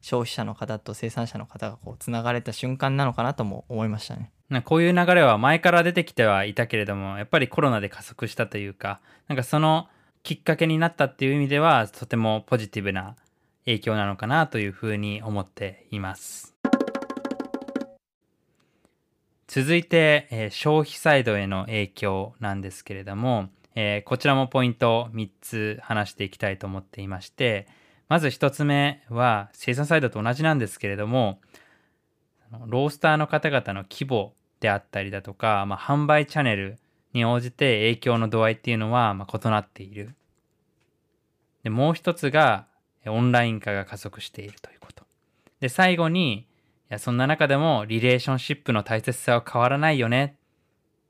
[0.00, 4.30] 消費者の方と生産者の方がこうつながれた瞬間なのかなとも思いましたね。
[4.48, 9.88] なこういう流れは前から出てきてはいたけれどもやっぱりコロナで加速したというかなんかその
[10.22, 13.16] きっかけになったっていう意味ではとてもポジティブな
[13.66, 16.58] 影響なのかなというふうに思っています
[19.48, 23.48] 続いて、え消費サイドへの影響なんですけれども、
[23.80, 27.68] えーこちらもポイントを3つ話していきたいと思っていまして
[28.08, 31.40] まず1つ目は生産サイドと同じなんですけれども
[32.66, 36.78] ロースターの方々の規模であったりだとか、まあ、販売チャンネル
[37.12, 40.16] に応じて影響の度合いっていうのはま異なっている。
[41.62, 42.66] でもう一つが
[43.06, 45.04] オンライン化が加速しているということ。
[45.60, 46.46] で最後にい
[46.88, 50.36] やそんな中でもリレーションシップの大切さは変わらないよね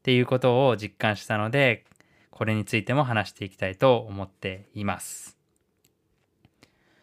[0.01, 1.85] っていうことを実感したので
[2.39, 5.37] これについても話していきたいと思っています。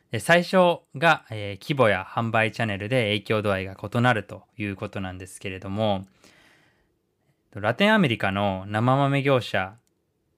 [0.09, 6.05] で最初が、えー規模や販売チャンネルで影響度合いが異なるということなんですけれども
[7.53, 9.75] ラテンアメリカの生豆業者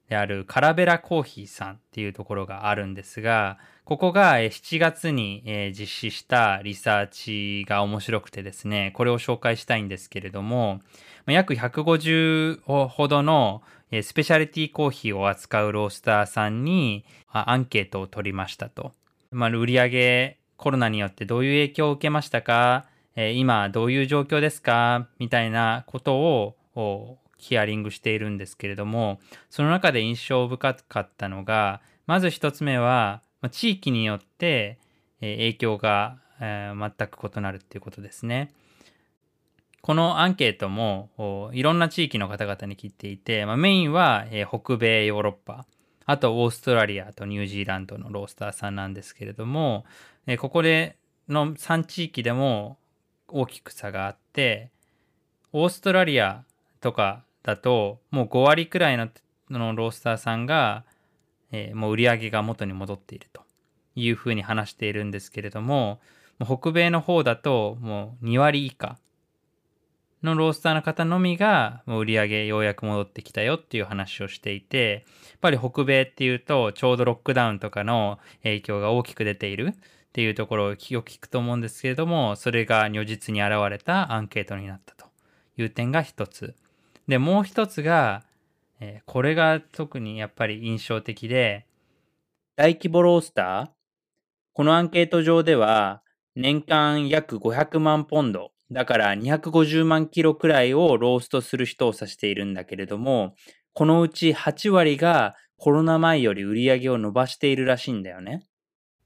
[0.10, 10.82] であるカラベラコーヒーさんっていうところがあるんですがここが7月に実施したリサーチが面白くてですねこれを紹介したいんですけれども
[11.26, 13.62] 約150ほどの
[14.02, 18.92] スペシャリティコーヒーを扱うロースターさんにアンケートを取りましたと。
[19.32, 26.18] まあ、売上コロナによってどういう影響を受けましたか、今どういう状況ですかみたいなこと
[26.76, 34.78] をヒアリングしているんですけれどもその中で印象深かったのがまず一つ目はまあ地域によって、
[35.22, 38.52] え影響が、え全く異なるっていうことですね。
[39.82, 45.66] このアンケートもいろんな地域の方々に聞いていて、まあ、メインは、え北米ヨーロッパ
[46.06, 49.86] あとオーストラリアとニュージーランドのロースターさんなんですけれども、
[50.26, 50.98] えここで
[51.30, 52.78] の3地域でも
[53.28, 54.72] 大きく差があって
[55.52, 56.44] オーストラリア
[56.82, 59.10] とかだともう5割くらいの
[59.50, 60.84] ロースターさんが、
[61.52, 63.42] えーもう売り上げが元に戻っていると
[63.96, 66.00] いうふうに話しているんですけれども
[66.40, 68.98] もう北米の方だともう2割以下
[70.24, 79.80] のロースターの方のみがもう売り上げようやく戻ってきたよっていう話をしていてやっぱり北米っていうとちょうどロックダウンとかの影響が大きく出ているっ
[80.14, 85.06] ていうところをよく聞くと思うんですけれどもそれが如実に現れたアンケートになったと
[85.58, 86.56] いう点が一つ。
[87.08, 88.24] でもう一つが、
[88.80, 91.66] えーこれが特にやっぱり印象的で。
[92.56, 93.70] 大規模ロースター？
[94.54, 96.02] このアンケート上では
[96.36, 98.52] 年間約500万ポンド。
[98.72, 103.34] だから250万キロくらいをローストする人を指しているんだけれども
[103.74, 108.44] このうち8割がコロナ前より売り上げを伸ばしているらしいんだよね。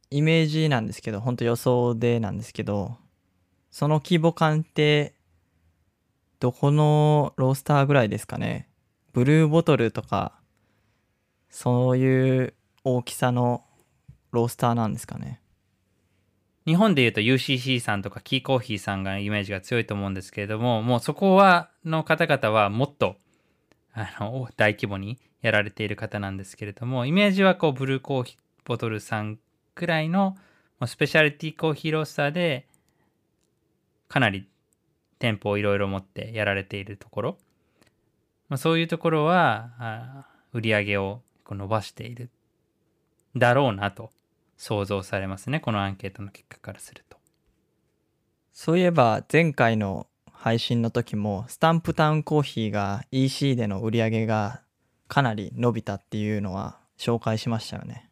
[0.09, 2.97] イメージなんですけど本当予想でなんですけど
[3.69, 5.13] その規模感って
[6.39, 8.67] どこのロースターぐらいですかね？
[9.13, 10.33] ブルーボトルとか
[11.49, 13.63] そういう大きさの
[14.31, 15.41] ロースターなんですかね。
[16.65, 23.15] 日本でいうと UCC さんとかキーコーヒーさんがイメージが強いと思うんですけれどももうそこはの方々はもっと
[23.93, 29.39] あの大規模にやられている方なんですけれどもイメージはこうブルーコーヒーボトルさん
[29.73, 30.37] くらいの
[30.79, 32.67] もうスペシャリティコーヒーロースターで
[34.07, 34.47] かなり
[35.19, 37.37] 店舗をいろいろ持ってやられているところ、
[38.51, 42.29] まあ、そういうところはあ売り上げをこう伸ばしている
[43.37, 44.11] だろうなと
[44.57, 47.17] 想像されますねこのアンケートの結果からすると。
[48.51, 54.59] そういえば前回の配信の時もスタンプタウンコーヒーが EC での売り上げが
[55.07, 58.09] かなり伸びたっていうのは紹介しましたよね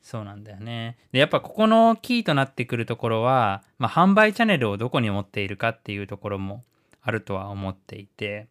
[0.00, 0.96] そうなんだよね。
[1.12, 6.64] で、やっぱここのキーとなってくるところは、まあ、販売チャンネルをどこに持っているかっていうところも
[7.02, 8.46] あるとは思っていて、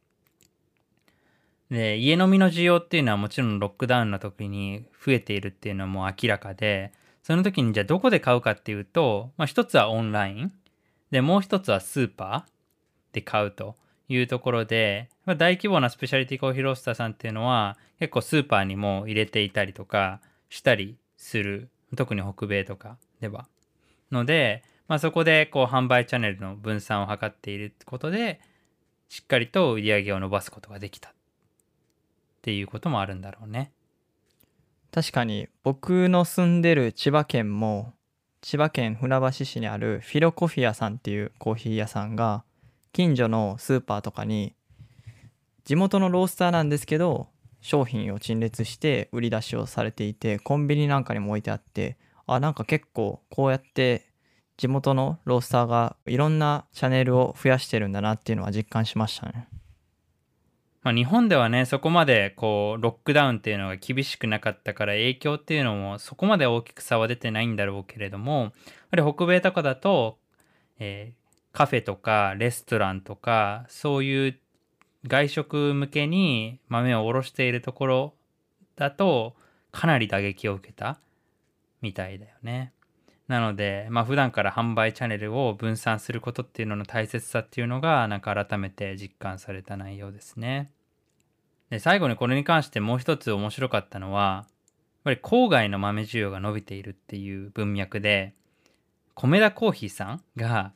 [1.70, 6.92] で、家飲みの需要っていうのはもちろんロックダウンの時に増えているっていうのも明らかで、
[7.24, 10.54] その時にじゃあどこで買うかっていうと、まあ、一つはオンライン、
[11.12, 13.76] で、もう一つはスーパーで買うと
[14.10, 21.70] いうところで、まあ大規模なスペシャリティコーヒーロースターさんっていうのは結構スーパーにも入れていたりとかしたりする。
[21.96, 23.48] 特に北米とかでは。
[24.12, 28.40] ので、まあ、そこでこう販売チャンネルの分散を図っていることで
[29.10, 31.15] しっかりと売り上げを伸ばすことができた。
[32.46, 33.72] ていうこともあるんだろうね。
[34.92, 37.94] 確かに僕の住んでる千葉県も
[38.42, 42.44] 千葉県船橋市にあるフィロコフィアさんっていうコーヒー屋さんが
[42.94, 44.54] 近所のスーパーとかに
[45.64, 47.30] 地元のロースターなんですけど
[47.62, 54.06] 商品を陳列して売り出しをされていてコンビニなんかにも置いてあってあなんか結構こうやって
[54.58, 59.50] 地元のロースターがいろんなチャンネルを増やしてるんだなっていうのは実感しましたね。
[60.86, 68.52] まあ、日本ではねそこまでこうロックダウンっていうのが厳しくなかったから影響っていうのもそこまで大きく差は出てないんだろうけれどもやっ
[68.92, 70.20] ぱり北米とかだと、
[70.78, 74.40] えー、カフェとかレストランとかそういう
[75.08, 78.14] 外食向けに豆を卸しているところ
[78.76, 79.34] だと
[79.72, 81.00] かなり打撃を受けた
[81.82, 82.74] みたいだよね。
[83.28, 90.72] なので、まあ普段から販売チャンネルを分散することっていうのの大切さっていうのが、なんか改めて実感された内容ですね。
[91.70, 94.46] で、最後にこれに関してもう一つ面白かったのは、
[95.06, 98.34] やっぱり郊外の豆需要が伸びているっていう文脈で、
[99.16, 100.74] 米田コーヒーさんが、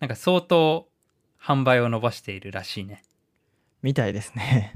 [0.00, 0.88] なんか相当
[1.40, 3.02] 販売を伸ばしているらしいね。
[3.82, 4.72] みたいですね。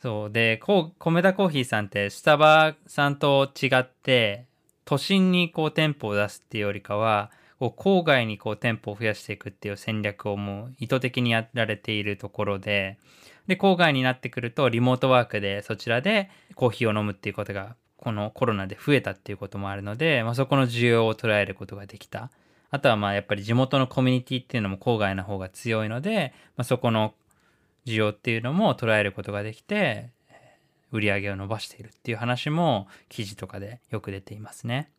[0.00, 0.30] そう。
[0.30, 4.46] で、米田コーヒーさんってスタバさんと違って、
[4.84, 12.98] 都心にこう店舗を出すっていうよりかはこう郊外にこう店舗を増やしていくっていう戦略をもう意図的にやられているところで
[13.46, 22.30] で郊外になってくるとリモートワークでそちらでコーヒーを飲むっていうことがこのコロナで増えたっていうこともあるので、まあ、そこの需要を捉えることができた。
[22.70, 27.14] あとはまあやっぱり地元のコミュニティっていうのも郊外の方が強いので、まあ、そこの
[27.86, 30.10] 需要っていうのも捉えることができて
[30.94, 34.92] 売り上げを伸ばしているっていう話も記事とかでよく出ていますね。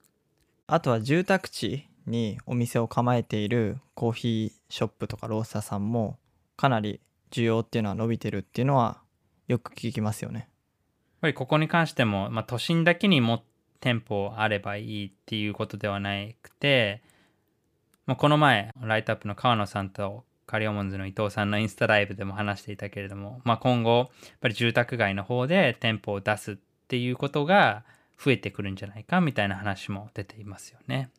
[0.67, 6.19] あとは住宅地にお店を構えているコーヒーショップとかロースターさんも
[6.58, 6.99] かなり
[7.31, 9.01] 需要っていうのは伸びてるっていうのは
[9.47, 10.39] よく聞きますよね。
[10.39, 10.47] やっ
[11.21, 13.43] ぱりここに関しても、まあ、都心だけにも
[13.79, 17.03] 店舗あればいいっていうことではなくて、
[18.05, 24.08] まあ、この前ライトアップの川野さんとカリオモンズの伊藤さんのインスタライブでも話していたけれども、まあ、今後やっ
[24.41, 26.55] ぱり住宅街の方で店舗を出すっ
[26.88, 27.84] ていうことが
[28.23, 31.10] 増えてくるんじゃないかみたいな話も出ていますよね。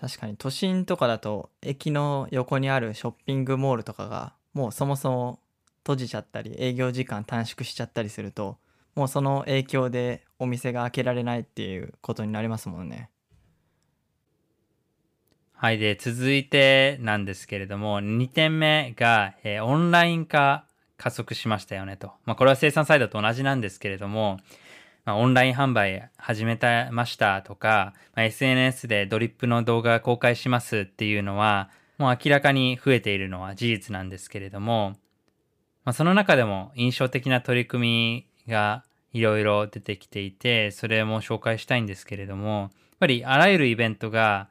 [0.00, 5.40] 確かに都心とかだと駅の横にあるショッピングモールとかがもうそもそも
[5.82, 8.56] 閉じちゃったり営業時間短縮しちゃったりすると
[8.94, 13.10] もうその影響でお店が開けられないっていうことになりますもんね。
[15.62, 15.78] はい。
[15.78, 20.64] で、続いてなんですけれども、2点目が、えー、オンライン化
[20.96, 22.12] 加速しましたよねと。
[22.24, 24.38] まあ、これは生産サイドと同じなんですけれども、
[25.04, 31.68] まあ、オンライン販売始めたましたとか、まあ、SNS でドリップの動画公開しますっていうのは、
[31.98, 34.94] もう明らかに増えているのは事実なんですけれども、
[35.84, 42.70] まあ、その中でも印象的な取り組みがいろいろ出てきていて、それも紹介したいんですけれども、やっ
[43.00, 44.48] ぱりあらゆるイベントが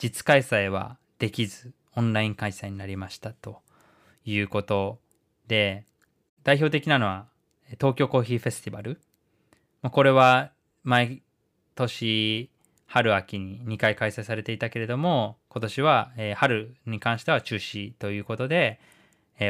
[0.00, 3.60] 実開催はできず、オンライン開催になりましたと
[4.24, 4.98] いうこと
[5.46, 5.84] で、
[6.42, 7.26] 代表的なのは
[7.72, 8.98] 東京コーヒーフェスティバル。
[9.82, 10.52] これは
[10.84, 11.22] 毎
[11.74, 12.48] 年
[12.86, 18.80] 春秋に2回開催されていたけれども、今年は春に関しては中止ということで、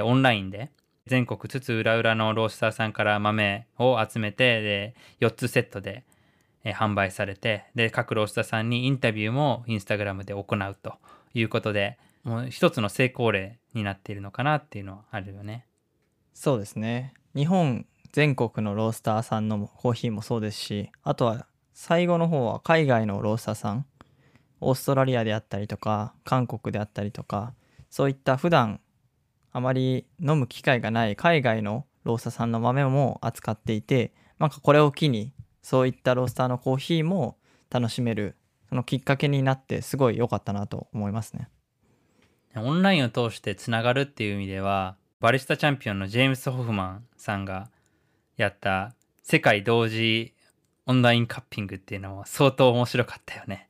[0.03, 0.73] オンラインで
[1.07, 6.03] 全国津々浦々のロースターさんから豆を集めて、で4つセットで
[6.65, 10.95] え、販売されて、で、各ロースターさんにインタビューもインスタグラムで行うと
[11.35, 15.67] いうことで、もう一つの成功例になっているのかなっていうのはあるよね。
[16.35, 17.15] そうですね。
[17.35, 23.87] 日本全国のロースターさんのコーヒーもそうですし、あとは最後の方は海外のロースターさん、
[24.61, 27.55] オーストラリアであったりとか、韓国であったりとか、
[27.89, 28.81] そういった普段
[29.53, 37.37] あまり飲む機会がない海外のロースターさんの豆も扱っていて、なんかこれを機にそういったロースターのコーヒーも
[37.71, 38.37] 楽しめる
[38.69, 41.49] そのきっかけになってすごい良かったなと思いますね。
[42.57, 47.69] オンラインを通してつながるっていう意味ではバリスタチャンピオンのジェームス・ホフマンさんが
[48.37, 50.35] やった世界同時
[50.87, 53.69] オンラインカッピングっていうのは相当面白かったよね。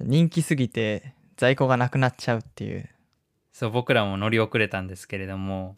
[0.00, 2.88] 人気すぎて在庫がなくなっちゃうっていう。
[3.52, 5.76] そう僕らも乗り遅れたんですけれども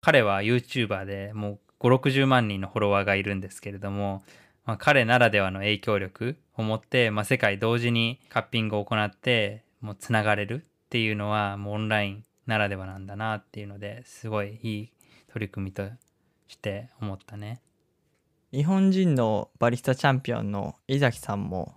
[0.00, 4.24] 彼は YouTuber でもう560万人のフォロワーがいるんですけれども
[4.64, 14.92] まあ、彼ならではの影響力を持って、まあ、世界同時にカッピングを行ってもうつながれるっていうのはもうオンラインならではなんだなっていうのですごいいい
[15.32, 15.88] 取り組みと
[16.46, 17.60] して思ったね。
[18.52, 21.74] 日本人のバリスタチャンピオンの井崎さんも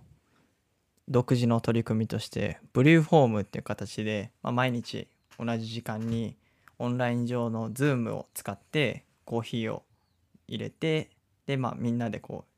[1.08, 5.08] 独自の取り組みとしてブリューフォームっていう形で、まあ、毎日
[5.38, 6.36] 同じ時間に
[6.78, 9.82] オンライン上の Zoom を使ってコーヒーを
[10.46, 11.10] 入れて
[11.46, 12.57] でまあみんなでこう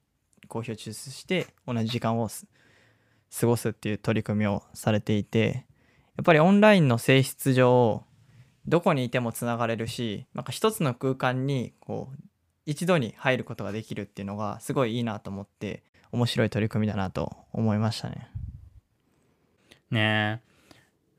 [0.51, 5.65] コーヒーを抽出して同じ時間を過ごすっていう取り組みをされていて
[6.17, 8.05] やっぱりオンラインの性質上
[8.67, 12.23] どこにいてもつながれるしなんか一つの空間にこう
[12.67, 15.83] 一度に入ることができるっていうのがすごいいいなと思って
[16.13, 18.29] 面白い取り組みだなと思いましたね。
[19.91, 20.51] ねえ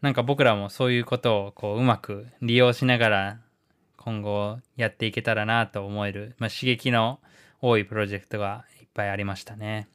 [0.01, 3.39] なんか僕らもそういうことをこううまく利用しながら
[3.97, 7.19] 今後やっていけたらなと思える、まあ、刺激の
[7.61, 9.87] 多いプロジェクトがぱいありましたね。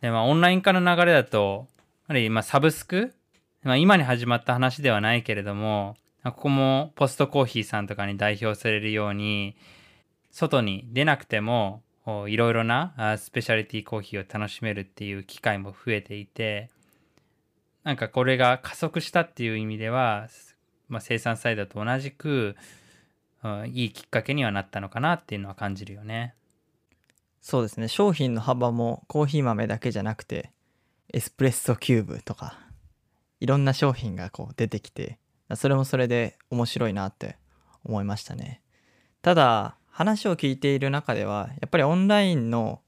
[0.00, 1.68] でまあオンライン化の流れだと
[2.08, 3.14] やはりまサブスク、
[3.62, 9.56] まあ、今に始まった話ではないけれどもここもポストコーヒーさんとかに代表されるように
[10.30, 11.82] 外に出なくても
[12.26, 16.70] いろいろなスペシャリティコーヒーを楽しめるっていう機会も増えていて
[17.84, 20.28] なんかこれが加速したっていう意味では、
[20.88, 22.54] まあ、生産サイドと同じく、
[23.66, 26.34] いいきっかけにはなったのかなっていうのは感じるよね。
[27.42, 30.52] そうですね商品の幅もコーヒー豆だけじゃなくて
[31.12, 32.58] エスプレッソキューブとか
[33.40, 35.18] いろんな商品がこう出てきて
[35.56, 37.36] それもそれで面白いなって
[37.84, 38.62] 思いましたね。
[39.20, 42.80] ただ話を聞いている中ではやっぱりオンラインの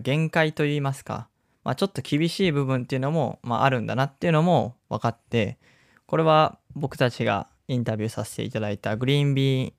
[0.00, 1.28] 限界といいますか
[1.64, 5.58] まあ、ちょっと厳しい部分っていうのも、まあ、あるんだなっていうのも分かって
[6.06, 9.72] これは僕たちがインタビューさせていただいたグリーンビー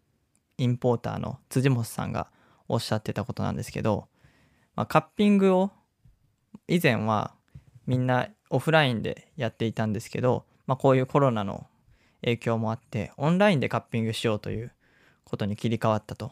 [0.59, 2.27] インポーターの辻本さんが
[2.69, 4.07] おっしゃってたことなんですけど、
[4.75, 5.71] まあ、カッピングを
[6.67, 7.33] 以前は
[7.85, 11.67] みんなオフラインでやっていたんですけど、まあ、こういうコロナの
[12.21, 14.71] 影響もあってオンラインでカッピングしようという
[15.23, 16.31] ことに切り替わったと。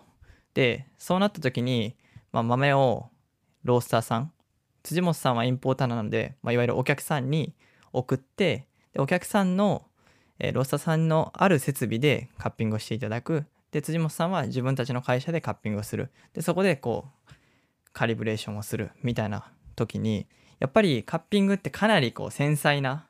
[0.53, 1.95] でそうなった時に、
[2.31, 3.09] まあ、豆を
[3.63, 4.31] ロースターさん
[4.83, 7.53] 辻本さんはインポーターなので、まあ、いわゆるお客さんに
[7.93, 9.85] 送ってでお客さんの、
[10.39, 17.34] えー、ロースターさんのある設備でカッピングをしていただくで辻本さんは自分たちの会社でカッピングをするでそこでこう
[17.93, 20.28] カリブレーションをするみたいな時に
[20.59, 23.07] やっぱりカッピングってかなりこう繊細な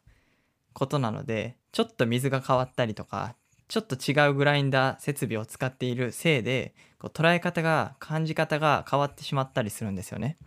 [0.73, 3.35] ことなのでちょっと水が変わったりとか
[3.67, 10.37] ちょっと違うグラインダー設備を使っているせいでこう捉え方が感じ方が変わってしまったりするんですよね。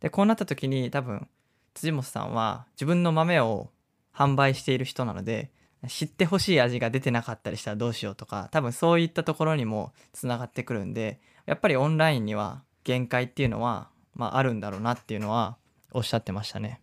[0.00, 1.28] でこうなった時に多分
[1.74, 3.70] 辻本さんは自分の豆を
[4.14, 5.50] 販売している人なので
[5.86, 15.56] 知ってほしい味が出てなかったりしたらどうしようとか多分そういったところにもつながってくるんでやっぱりオンラインには限界っていうのは、まあ、あるんだろうなっていうのは
[15.92, 16.80] おっしゃってましたね。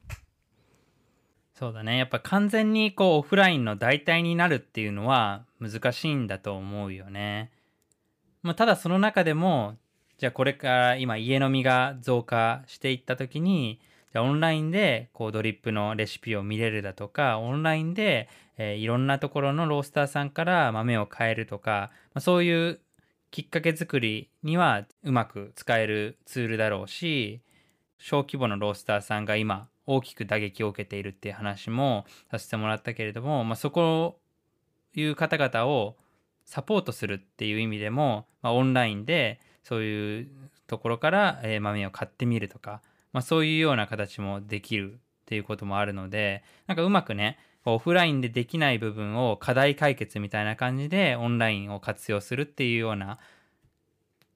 [1.54, 7.52] そうだねやっぱ完全にこうオフラインの代替になるっていうのは難しいんだと思うよね。
[8.44, 9.78] まあ、ただその中でも
[10.18, 13.80] じゃあこれから今家飲みが増加していった時に
[14.14, 22.80] じゃあオンラインでこうドリップのレシピを見れるだとかオンラインで、えー、いろんなところのロースターさんから豆を買えるとか、まあ、そういう
[23.32, 27.42] きっかけ作りにはうまく使えるツールだろうし
[27.98, 34.20] 小規模のロースターさんが今大きく打撃を受けているっていう話もさせてもらったけれども、まあ、そこ
[34.94, 35.96] いう方々を
[36.46, 40.28] サポートするっていう意味でも、まあ、オンラインでそういう
[40.68, 42.82] ところから、豆を買ってみるとか、
[43.14, 53.18] まあ、そういうような形もできるっていうこともあるのでなんかうまくねオフラインでできない部分を課題解決みたいな感じでオンラインを活用するっていうような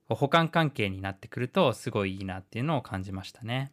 [0.08, 3.72] 補完関係になってくるとすごいいいなっていうのを感じましたね。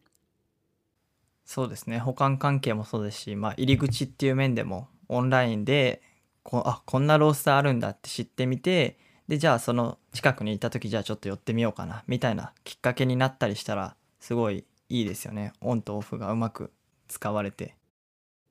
[1.46, 6.02] そうですね補完関係もそうですし、まあ、入り口っていう面でもオンラインで
[6.44, 8.98] こあこんなロースターあるんだって知ってみて
[9.30, 16.74] でじゃあその近くにいた時じゃあちょっと寄ってみようかなみたいなきっかけになったりしたらすごいいいですよねオンとオフがうまく
[17.08, 17.76] 使われて。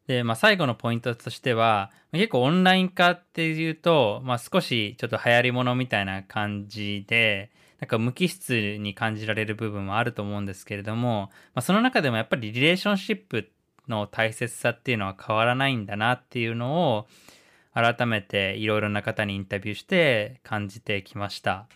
[0.07, 7.51] で、まあ、最後のポイントとしては結構オンライン化っていうと、まあ、少しちょっと流行りものみたいな感じで
[7.81, 13.51] なんか無機質に感じられる部分もあると思うんですけれども、まあ、その中でもやっぱりリレーションシップ
[13.89, 17.07] の大切さっていうのは変わらないんだなっていうのを
[17.75, 21.67] 改めていろいろな方にインタビューして感じてきました。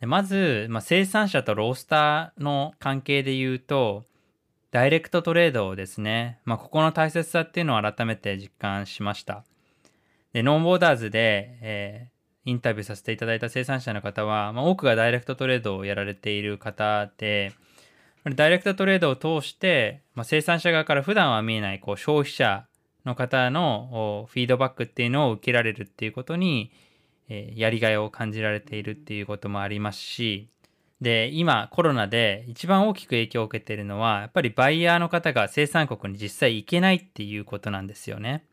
[0.00, 4.04] でまず、まあ、生産者とロースターの関係で言うと、
[4.70, 6.40] ダイレクトトレードをですね。
[6.44, 9.44] まあ、ここの大切さっていうのを改めて実感しました。
[10.32, 17.52] で、ノンボーダーズで、えー、インタビューさせていただいた生産者の方は、まあ、多くがダイレクトトレードをやられている方で、
[18.34, 22.66] ダイレクトトレードを通して、まあ、生産者側から普段は見えないこう消費者
[23.06, 26.72] の方のフィードバックっていうのを受けられるっていうことに、
[27.28, 30.50] えー、やりがいを感じられているっていうこともありますし
[31.00, 38.44] で、今コロナで一番大きく影響を受けているのは、やっぱりバイヤーの方が生産国に実際行けないっていうことなんですよね。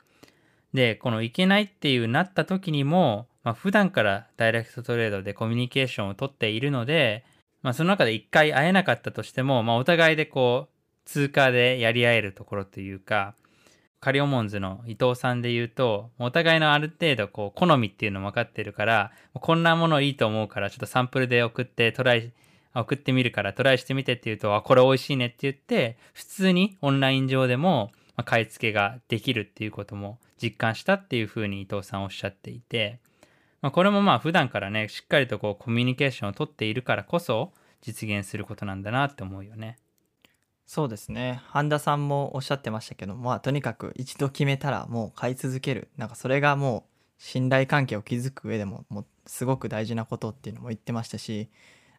[0.74, 7.24] で、この行けないっていうなった時にも、まあ、普段からダイレクトトレードでコミュニケーションをとっているので、
[7.62, 10.76] まあ、その中で一回会えなかったとしても、まあ、お互いでこう、
[11.06, 13.36] 通過でやり合えるところというか、
[14.06, 22.32] カリオモンズの伊藤さんで言うと、お互いのある程度こう、好みっていうのも分かってるから、こんなものいいと思うから、ちょっとサンプルで送ってトライ、
[22.76, 27.92] 送ってみるからトライしてみてって言うと、あ、これ美味しいねって言って、普通にオンライン上でも
[28.26, 33.00] 買い付けができるっていうことも実感したっていうふうに伊藤さんおっしゃっていて、
[33.64, 39.80] まあ、これもまあ普段からね、しっかりとこうコミュニケーションをとっているからこそ実現することなんだなって思うよね。
[40.66, 41.42] そうですね。
[41.48, 45.90] 半田さんもおっしゃってましたけどまあとにかく一度決めたらもう買い続ける。
[45.98, 51.50] なんかそれがもう信頼関係を築く上でももうすごく大事なことっていうのも言ってましたし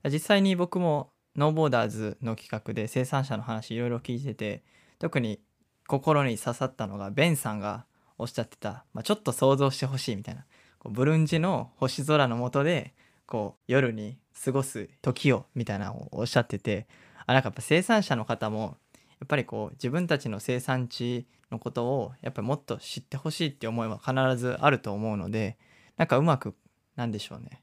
[0.05, 4.63] 実際に僕もノーボーダーズの企画で生産者の話いろいろ聞いてて
[4.99, 5.41] 特に
[5.87, 7.87] 心に刺さったのがベンさんが
[8.19, 10.45] おっしゃってた、まあ、ちょっと想像してほしいみたいな
[10.79, 12.95] こうブルンジの星空の下で
[13.27, 16.87] こう夜に過ごす時をみたいなのをおっしゃってて
[17.27, 18.77] あなんかやっぱ生産者の方も
[19.21, 25.59] やっぱりこう自分たちの生産地のことをやっぱりもっと知ってほしいって思いは必ずあると思うので
[25.97, 26.55] なんかうまく
[26.97, 27.63] なんでしょうね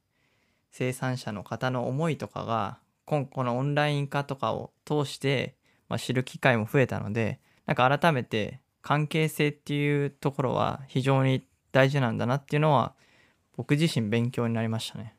[0.72, 5.55] 生産者の方の思いとかが今このオンライン化とかを通して、
[5.89, 12.93] まあ、知る機会も増えたのでなんか改めて関係性っていうところは非常に大事なんだなっていうのは
[13.55, 15.16] 僕自身勉強になりましたね。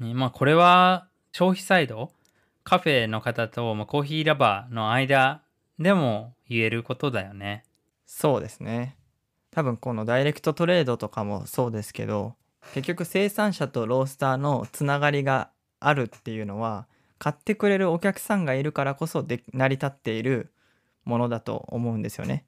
[0.00, 2.12] ねまあこれは消費サイド
[2.68, 5.40] カフェの方と、まあ、コーヒーラバーの間
[5.78, 7.64] でも言えることだよね。
[8.04, 8.94] そうですね。
[9.50, 12.34] 多分このダイレクトトレードとかもそうですけど
[12.74, 15.48] 結局生産者とロースターのつながりが
[15.80, 16.86] あるっていうのは
[17.18, 20.52] 買ってくれるお客さんがいるからこそで成り立っている
[21.06, 22.44] ものだと思うんですよね。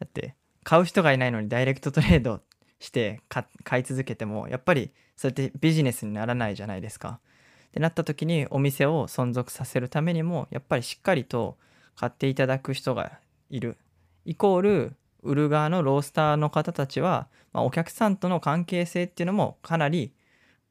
[0.00, 2.40] だって買う人がいないのにダイレクトトレード
[2.80, 3.20] して
[3.64, 7.20] 買い続けてもやっぱりそうやってビジネスにならないじゃないですか。
[7.68, 11.56] ってなった時にお店を存続させるためにもやっぱりしっかりと
[11.96, 13.18] 買っていただく人が
[13.50, 13.76] いる
[14.24, 20.12] イコール売る側のロースターの方たちは、まあ、お客さんとの関係性っていうのもかなり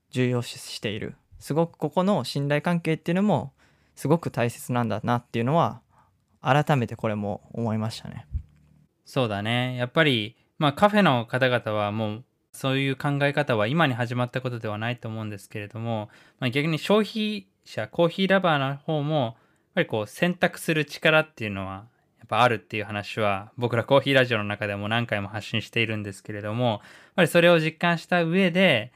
[0.09, 3.51] 重要視しているすごくここの信頼関係っていうのも
[3.95, 5.81] すごく大切なんだなっていうのは
[6.41, 8.25] 改めてこれも思いましたね。
[9.05, 9.75] そうだね。
[9.75, 12.23] やっぱり、まあカフェの方々はもう
[12.57, 19.35] そういう考え方は今に始まったことではないと思うんですけれども、まあ、逆に消費者、コーヒーラバーの方も、やっ
[19.75, 21.85] ぱりこう選択する力っていうのは
[22.17, 26.79] やっぱあるっていう話は僕らコーヒーラジオの中でも何回も発信しているんですけれども、やっ
[27.17, 28.91] ぱりそれを実感した上で、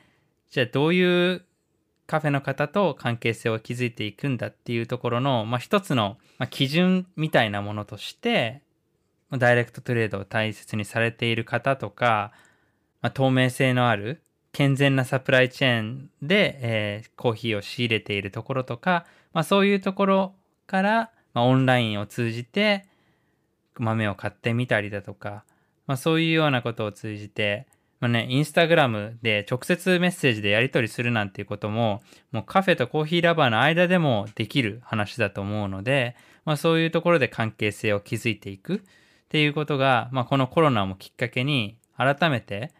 [0.49, 1.45] じゃあどういう
[2.07, 8.63] カフェの方と関係性を築いていくんだっていうところの、まあ、一つの、ま基準みたいなものとして、
[9.31, 12.33] ダイレクトトレードを大切にされている方とか、
[13.01, 14.21] まあ、透明性のある
[14.51, 20.35] 健全なサプライチェーンで、えー、コーヒーを仕入れているところとか、まあ、そういうところ
[20.67, 22.85] から、まあ、オンラインを通じて
[23.77, 25.43] 豆を買ってみたりだとか、
[25.87, 27.67] まあ、そういうようなことを通じて、
[28.01, 38.79] まあね、インスタグラムで直接メッセージでやり取りするなんていうことも、もうカフェとコーヒーラバーの間でもできる話だと思うので、まあそういうところで関係性を築いていくっ
[39.29, 42.71] ていうことが、まあこのコロナもきっかけに改めて、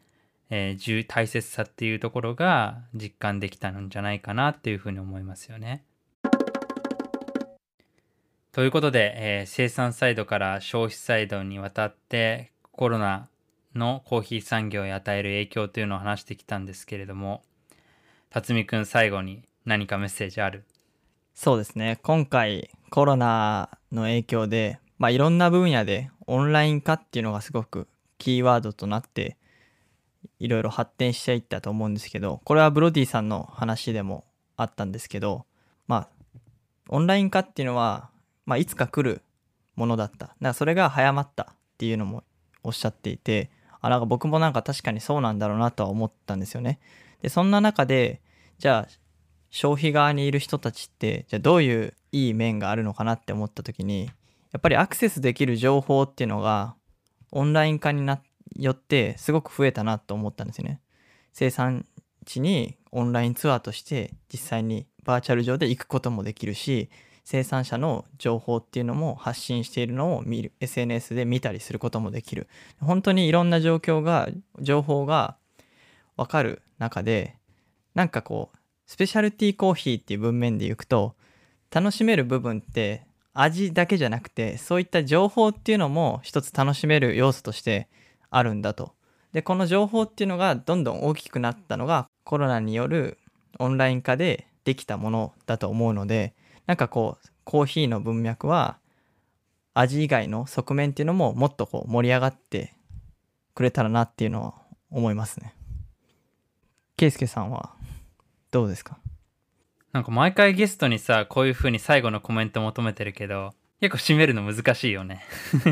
[0.54, 5.86] えー、大切さっていうところが実感できたんじゃないかなっていうふうに思いますよね。
[8.52, 13.30] ということで、えー、生産サイドから消費サイドにわたってコロナ
[13.74, 17.44] のコーヒー産業に与える影響というのを話してきたんですけれども
[18.30, 20.66] 辰巳くん最後に何かメッセージある？
[21.34, 27.88] そうですね今回コロナの影響で、まあ、いろんな分野でオンライン化っていうのがすごく
[28.18, 29.38] キーワードとなって
[30.40, 34.26] いろいろ発展していったと思うんですけどこれはブロディさんの話でも
[34.58, 35.46] あったんですけど
[35.88, 36.10] まあ
[36.90, 38.10] オンライン化っていうのは、
[38.46, 39.22] まあ、いつか来る
[39.76, 42.24] ものだっただからそれが早まったっていうのも
[42.64, 43.50] おっしゃっていて
[43.82, 46.80] あなんか僕もなんか確かにそうなんだろうなとは思ったんですよね。
[47.22, 48.22] でそんな中で
[48.60, 48.94] じゃあ
[49.50, 54.06] 消費側にいる人たちってじゃあどういういい面があるのかなって思った時に
[54.52, 56.76] やっぱりアクセスできる情報っていうのが
[57.32, 58.22] オンライン化になっ
[58.56, 60.80] よってすごく増えたなと思ったんですよね。
[61.34, 61.86] 生産
[62.26, 66.90] 地にオンラインツアーとして実際にバーチャル上で行くこともできるし
[67.24, 72.48] 生産者の情報っていうのも発信しているのを見る SNS で見たりすることもできる
[72.80, 74.30] 本当にいろんな状況が
[74.60, 75.38] 情報が
[76.18, 77.36] 分かる中で
[77.96, 81.16] なんかこうスペシャルティーコーヒーっていう文面でいくと
[81.74, 87.88] 楽しめる部分って味だけじゃなくてそういった情報っていうのも一つ楽しめる要素として
[88.32, 88.94] あるんだと。
[89.34, 93.18] でこの情報っていうのがどんどん大きくなったのがコロナによる
[93.60, 96.34] オンライン化でできたものだと思うので
[96.66, 98.78] なんかこうコーヒーの文脈は
[99.74, 102.74] 味以外の側面っていうのももっとこう盛り上がって
[103.54, 104.54] くれたらなっていうのは
[104.90, 105.54] 思いますね。
[106.98, 107.74] ケスケさんは
[108.52, 108.98] どうですか？
[109.94, 115.24] なんか毎回ゲストにさ、こういう風に最後のコメント求めてるけど、結構締めるの難しいよね。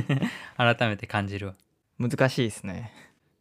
[0.57, 1.53] 改めて感じるわ。
[1.99, 2.93] 難しいですね。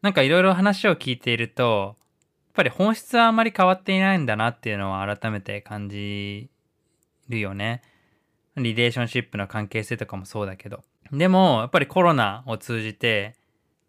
[0.03, 6.51] なんかいろいろ話を聞いていると、やっぱり本質はあまり変わっていないんだなっていうのは改めて感じ
[7.29, 7.83] るよね。
[8.57, 10.83] リレーションシップの関係性とかもそうだけど。
[11.13, 13.37] でも、やっぱりコロナを通じて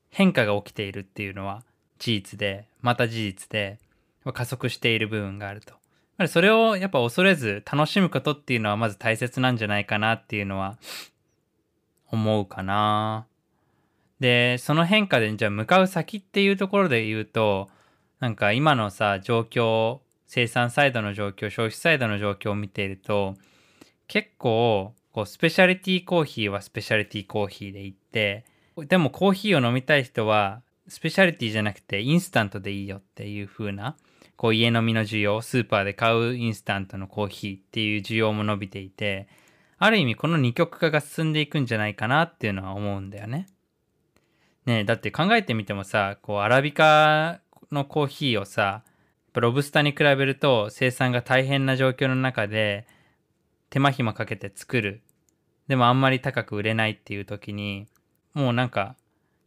[0.10, 1.64] 変化が起きているっていうのは
[1.98, 3.80] 事実で、また事実で、
[4.34, 5.74] 加速している部分があると。
[6.28, 10.78] それをやっぱ恐れず楽しむことっていうのはまず大切なんじゃないかなっていうのは
[12.12, 13.26] 思うかな。
[14.20, 17.70] で、その変化でじゃあ向かう先っていうところで言うと、
[18.20, 23.36] なんか今のさ、状況、生産サイドの状況、消費サイドの状況を見ていると、
[24.08, 28.46] 結構、こう、スペシャリティコーヒーはスペシャリティコーヒーでいって、
[28.88, 33.96] でもコーヒーを飲みたい人は、スペシャリティじゃなくてインスタントでいいよっていう風な、
[34.36, 39.28] こう家飲みの需要、スーパーで買うインスタントのコーヒーっていう需要も伸びていて、
[39.78, 43.48] ある意味この二極化が進んでいくんじゃないかなっていうのは思うんだよね。
[44.70, 47.42] ねだって考えてみてもさ、こうアラビカ
[47.72, 48.84] のコーヒーをさ、
[49.34, 52.88] ロブスターに比べると生産が大変な状況の中で
[53.70, 55.02] 手間暇かけて作る。
[55.68, 57.88] でもあんまり高く売れないっていう時に、
[58.34, 58.96] もうなんか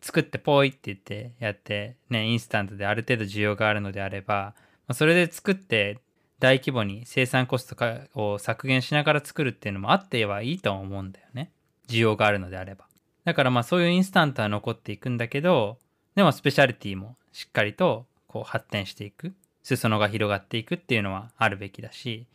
[0.01, 4.55] 作ってポイって言ってやってね、インスタントである程度需要があるのであれば、
[4.93, 5.99] それで作って
[6.41, 7.77] 大規模に生産コスト
[8.15, 11.53] を削減しながら作るっていうのもあってはいいと思うんだよね。
[11.89, 12.87] 需要があるのであれば。
[13.25, 15.79] だからまあそういうインスタントは残っていくんだけど、
[16.15, 19.33] でもスペシャリティもしっかりとこう発展していく。
[19.63, 22.27] 裾野が広がっていくっていうのはあるべきだし、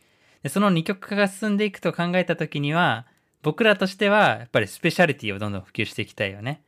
[0.42, 3.06] でその二極化が進んでいくと考えた時には、
[3.42, 6.62] 僕らとしてはやっぱりスペシャリティをどんどん普及していきたいよね。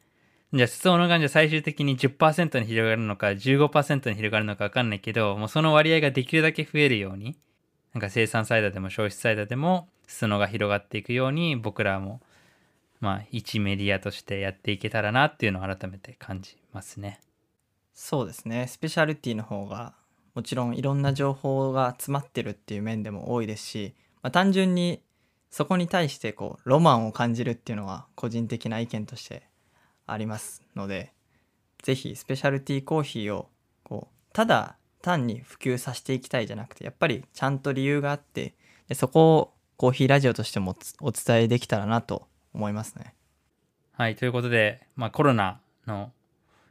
[0.53, 7.37] じゃあ、裾野がじゃ最終的に10%に広がるのか15%に広がるのかわかんないけど、もうその割合ができるだけ増えるように、
[7.95, 12.21] なんか生産サイドでも消費サイドでも裾野が広がっていくように僕らも
[13.01, 17.21] まあ一メディアとしてやっていけたらなっていうのを改めて感じますね。
[17.95, 18.67] そうですね。
[18.69, 19.95] スペシャルティの方が
[20.35, 25.03] もちろんいろんな情報が詰まってるっていう面でも多いですし、まあ、単純に
[25.51, 29.43] そこに対してこうロマンを感じるっていうのは個人的な意見として
[30.07, 31.13] ありますので
[31.83, 33.49] 是非スペシャルティーコーヒーを
[33.83, 38.55] こうただ単に普及させていきたいじゃなくてやっぱりちゃんと理由があって
[38.89, 43.15] でそこをコーヒーラジオとしてもお伝えできたらなと思いますね。
[43.93, 46.13] はいということで、まあ、コロナの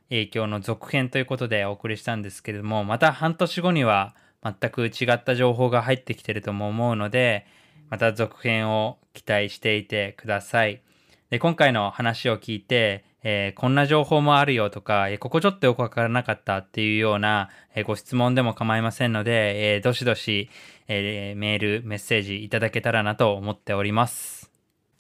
[0.10, 7.46] 影響の続編ということでお送りしたんですけれどもまた半年後には全く違った情報が入ってきてるとも思うので
[7.90, 10.82] また続編を期待していてください。
[11.30, 20.50] で今回の話を聞いてえー、こんな情報もあるよとか、えー、ここちょっとよくわからなかったっていうような、えー、ご質問でも構いませんので、えどしどし、
[20.88, 24.39] えメール、メッセージいただけたらなと思っております。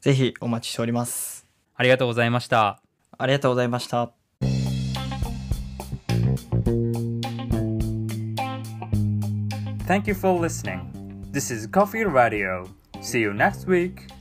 [0.01, 1.45] ぜひお待ちしております。
[1.75, 2.81] ありがとうございました。
[3.17, 4.11] ありがとうございました。
[9.87, 10.91] Thank you for listening.
[11.31, 12.65] This is Coffee Radio.
[13.01, 14.18] See you next week.